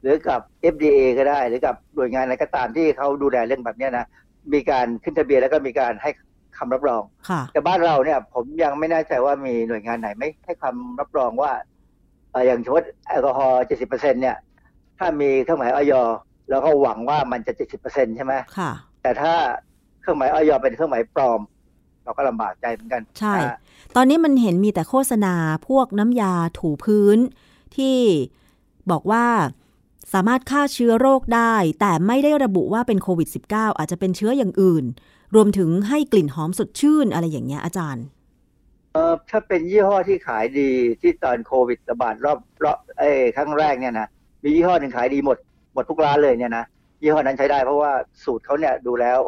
[0.00, 0.40] หรือกับ
[0.72, 4.06] FDA ก็ได้ หรือกับหน่วยงานอะไรก็ตามที่เขาดูแลเรื่องแบบเนี้ยนะ
[4.52, 6.10] มีการขึ้นทะเบียนแล้วก็มีการให้
[6.58, 11.52] คำรับรองค่ะแต่บ้านเราเนี่ย ผมยังไม่แน่ใจว่ามีหน่วยงานไหนไม่ให้คำรับรองว่า
[12.30, 14.36] เอ่ออย่างสมมติแอลกอฮอล์70%เนี่ย
[14.98, 15.92] ถ้ามีเครื่องหมายออย
[16.50, 17.52] แล้วก็หวังว่ามันจะ
[17.84, 18.72] 70%ใช่ไหมค่ะ
[19.02, 19.34] แต่ถ้า
[20.00, 21.40] เครื่องหมายออยเป็นเครื่องหมายปลอม
[22.04, 23.58] เราก็ลำบากใจเหมือนกัน ใช่นะฮะ
[23.96, 25.34] ตอนนี้มันเห็นมีแต่โฆษณา
[25.68, 27.18] พวกน้ำยาถูพื้น
[27.76, 27.98] ที่
[28.90, 29.26] บอกว่า
[30.12, 34.84] สามารถฆ่าเชื้อโรคได้ แต่ไม่ได้ระบุว่าเป็นโควิด -19 อาจจะเป็นเชื้ออย่างอื่น
[35.34, 38.04] รวมถึงให้กลิ่นหอมสดชื่นอะไรอย่างเงี้ยอาจารย์
[38.92, 40.70] เออถ้าเป็นยี่ห้อที่ขายดี
[41.00, 44.08] ที่ตอนโควิดระบาดรอบรอบเอ้ยครั้งแรกเนี่ยนะ
[44.42, 45.38] มียี่ห้อหนึ่งขายดีหมด
[45.76, 46.64] หมดทุกร้านเลยเนี่ยนะ
[47.02, 47.92] ยี่ห้อนั้นใช้ได้เพราะว่า
[48.24, 49.18] สูตรเขาเนี่ยดูแล้ว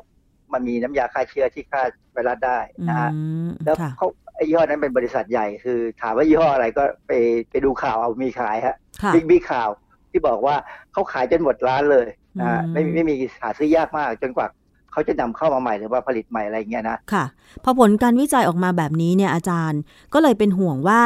[0.53, 1.83] มันมีน้ำยาฆ่าเชื้อที่ฆ่า
[2.13, 7.13] ไวรัสได้นะฮะอืมแล้วค่ะเขาไอ้ยี่ห้อนั้นเป็นบริษัทใหญ่คือ ถามว่ายี่ห้ออะไรก็ไป
[7.51, 9.69] ไปดูข่าวเอามีขายฮะค่ะบิ๊กบิ๊กข่าว
[10.11, 10.55] ที่บอกว่า
[10.93, 12.07] เขาขายจนหมดร้านเลย
[12.41, 14.47] นะฮะอืมไม่ไม่มีหาซื้อยากมากจนกว่า
[14.93, 17.25] เขาจะนำเข้ามาใหม่หรือว่าผลิตใหม่อะไรอย่างเงี้ยนะค่ะ
[17.65, 19.81] พอผลการวิจัยออกมาแบบนี้เนี่ยอาจารย์
[20.15, 21.01] ก็เลยเป็นห่วงว่า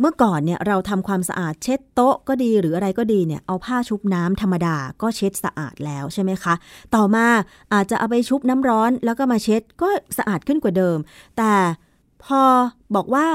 [0.00, 6.54] เมื่อก่อนเนี่ยเราทำความสะอาดเช็ดโต๊ะก็ดีหรืออะไรก็ดีเนี่ยเอาผ้าชุบน้ำธรรมดาก็เช็ดสะอาดแล้วใช่ไหมคะ
[6.94, 7.26] ต่อมา
[7.74, 9.88] อาจจะเอาไปชุบน้ำร้อนแล้วก็มาเช็ดก็
[10.18, 10.98] สะอาดขึ้นกว่าเดิม
[11.36, 11.52] แต่
[12.24, 12.42] พอ
[12.94, 13.28] บอกว่า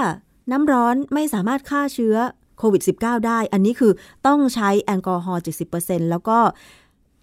[0.51, 2.15] น้ำร้อนไม่สามารถฆ่าเชื้อ
[2.57, 3.91] โควิด -19 ได้ อันนี้คือ
[4.27, 5.43] ต้องใช้แอลกอฮอล์
[5.77, 6.37] 70%แล้วก็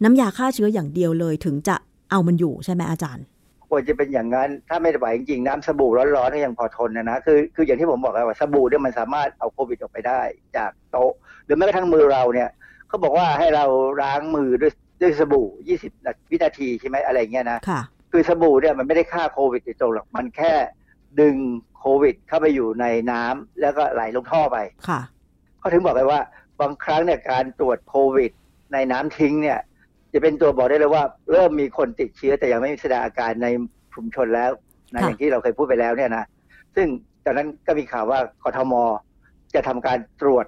[0.05, 1.77] น้ำยาฆ่าเชื้ออย่างเดียวเลยถึงจะ
[2.11, 3.25] เอามันอยู่ใช่ไหมอาจารย์
[3.69, 10.21] ควรจะเป็นอย่างนั้น ถ้าไม่ไหวจริงๆน้ำสบู่ร้อนๆก็ยังพอทนนะนะคือคืออย่างที่ผมบอกแล้วว่าสบู่เนี่ยมันสามารถเอาโควิดออกไปได้
[10.57, 11.13] จากโต๊ะ
[11.45, 12.49] หรือแม้กระทั่งมือเราเนี่ย
[12.89, 13.65] เขาบอกว่าให้เรา
[14.03, 15.47] ล้างมือด้วยด้วยสบู่
[15.89, 17.81] 20 วินาทีใช่ไหมอะไรอย่างเงี้ยนะค่ะ
[18.13, 20.53] คือสบู่เนี่ยมันไม่ได้ฆ่าโควิดโดยตรงหรอกมันแค่
[21.21, 21.37] ดึง
[21.79, 24.59] โควิด เข้าไปอยู่ในน้ำแล้วก็ไหลลงท่อไป
[24.89, 25.01] ค่ะ
[25.59, 26.21] เขาถึงบอกไปว่า
[26.61, 28.31] บางครั้งเนี่ยการตรวจโควิด
[28.73, 29.59] ในน้ำทิ้งเนี่ย
[30.17, 33.47] จะเป็นตัวบอกได้เลยว่า เริ่มมีคนติดเชื้อแต่ยังไม่มีแสดงอาการใน
[33.95, 34.51] ชุมชนแล้ว
[34.95, 36.25] นะค่ะอย่างที่เราเคยพูดไปแล้วเนี่ยนะ
[36.77, 36.87] ซึ่ง
[37.25, 38.75] ตอนนั้นก็มีข่าวว่ากทม
[39.55, 40.47] จะทำการตรวจ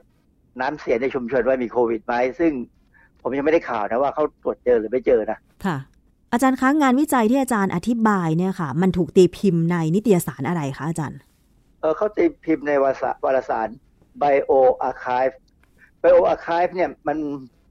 [0.61, 2.53] น้ำเสียในชุมชนว่ามีโควิดไหมซึ่ง
[3.23, 5.77] ผมยังไม่ได้ข่าวนะว่าเขาตรวจเจอหรือไม่เจอนะค่ะ
[6.33, 11.19] อาจารย์คะงานวิจัยที่อาจารย์อธิบายเนี่ยค่ะ มันถูกตีพิมพ์ในนิตยสารอะไรคะอาจารย์
[11.81, 13.69] เออเขาตีพิมพ์ในวารสารวารสาร
[14.23, 14.53] Bio
[14.89, 15.35] Archive
[16.03, 17.19] Bio Archive เนี่ยมัน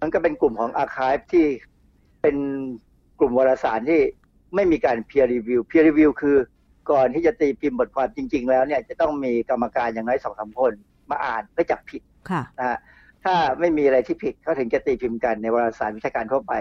[0.01, 1.45] มันก็เป็นกลุ่มของ Archive ที่
[2.21, 2.35] เป็น
[3.19, 4.01] กลุ่มวารสารที่
[4.55, 6.37] ไม่มีการ peer review peer review คือ
[6.91, 10.73] ก่อนที่จะตีพิมพ์บทความจริง ๆ แล้วเนี่ยจะต้องมีกรรมการอย่างน้อยสองสามคน
[11.09, 12.77] มาอ่านเพื่อจับผิดค่ะนะฮะ
[13.23, 16.53] ถ้าไม่มีอะไรที่ผิดเขาถึงจะตีพิมพ์กันในวารสารวิชาการทั่วไป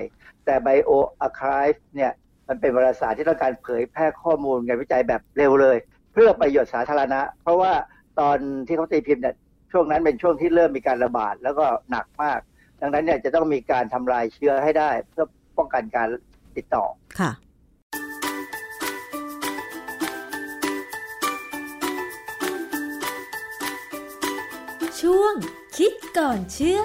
[0.45, 0.91] แต่ Bio
[1.27, 2.13] Archive เนี่ย
[2.49, 5.77] มันเป็นวารสารที่ต้องการเผยแพร่ข้อมูลงานวิจัยแบบเร็วเลย
[6.13, 7.73] เพื่อประโยชน์สาธารณะ เพราะว่า
[8.21, 9.35] ตอนที่เขาตีพิมพ์เนี่ย
[9.73, 12.41] ช่วงนั้นเป็นช่วงที่เริ่มมีการระบาดแล้วก็หนักมาก
[12.81, 15.27] ดังนั้นเนี่ยจะต้องมีการทำลายเชื้อให้ได้ เพื่อ
[15.59, 16.09] ป้องกันการ
[16.57, 16.85] ติดต่อ
[17.21, 17.31] ค่ะ
[25.01, 25.35] ช่วง
[25.77, 26.83] คิดก่อนเชื่อ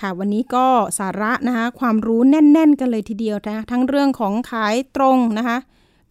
[0.00, 0.66] ค่ะวันนี้ก็
[0.98, 5.58] สาระนะคะความรู้แน่น ๆ กันเลยทีเดียวนะทั้งเรื่องของขายตรงนะคะ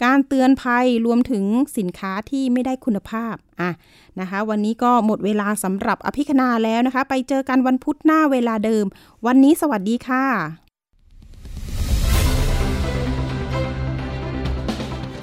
[0.04, 1.44] การเตือนภัยรวมถึง
[1.78, 3.72] สินค้าที่ไม่ได้คุณภาพอะ
[4.20, 8.86] นะคะ วันนี้ก็หมดเวลาสำหรับอภิคณาแล้วนะคะ ไปเจอกันวันพุธหน้าเวลาเดิม
[9.26, 10.26] วันนี้สวัสดีค่ะ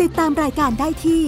[0.01, 1.23] ติดตามรายการได้ที่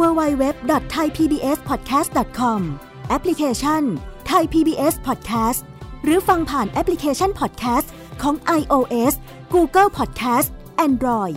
[0.00, 2.60] www.thaipbspodcast.com
[3.08, 3.82] แอปพลิเคชัน
[4.30, 5.60] Thai PBS Podcast
[6.04, 7.86] หรือฟังผ่านแอปพลิเคชัน Podcast
[8.22, 9.12] ของ iOS
[9.54, 10.48] Google Podcast
[10.86, 11.36] Android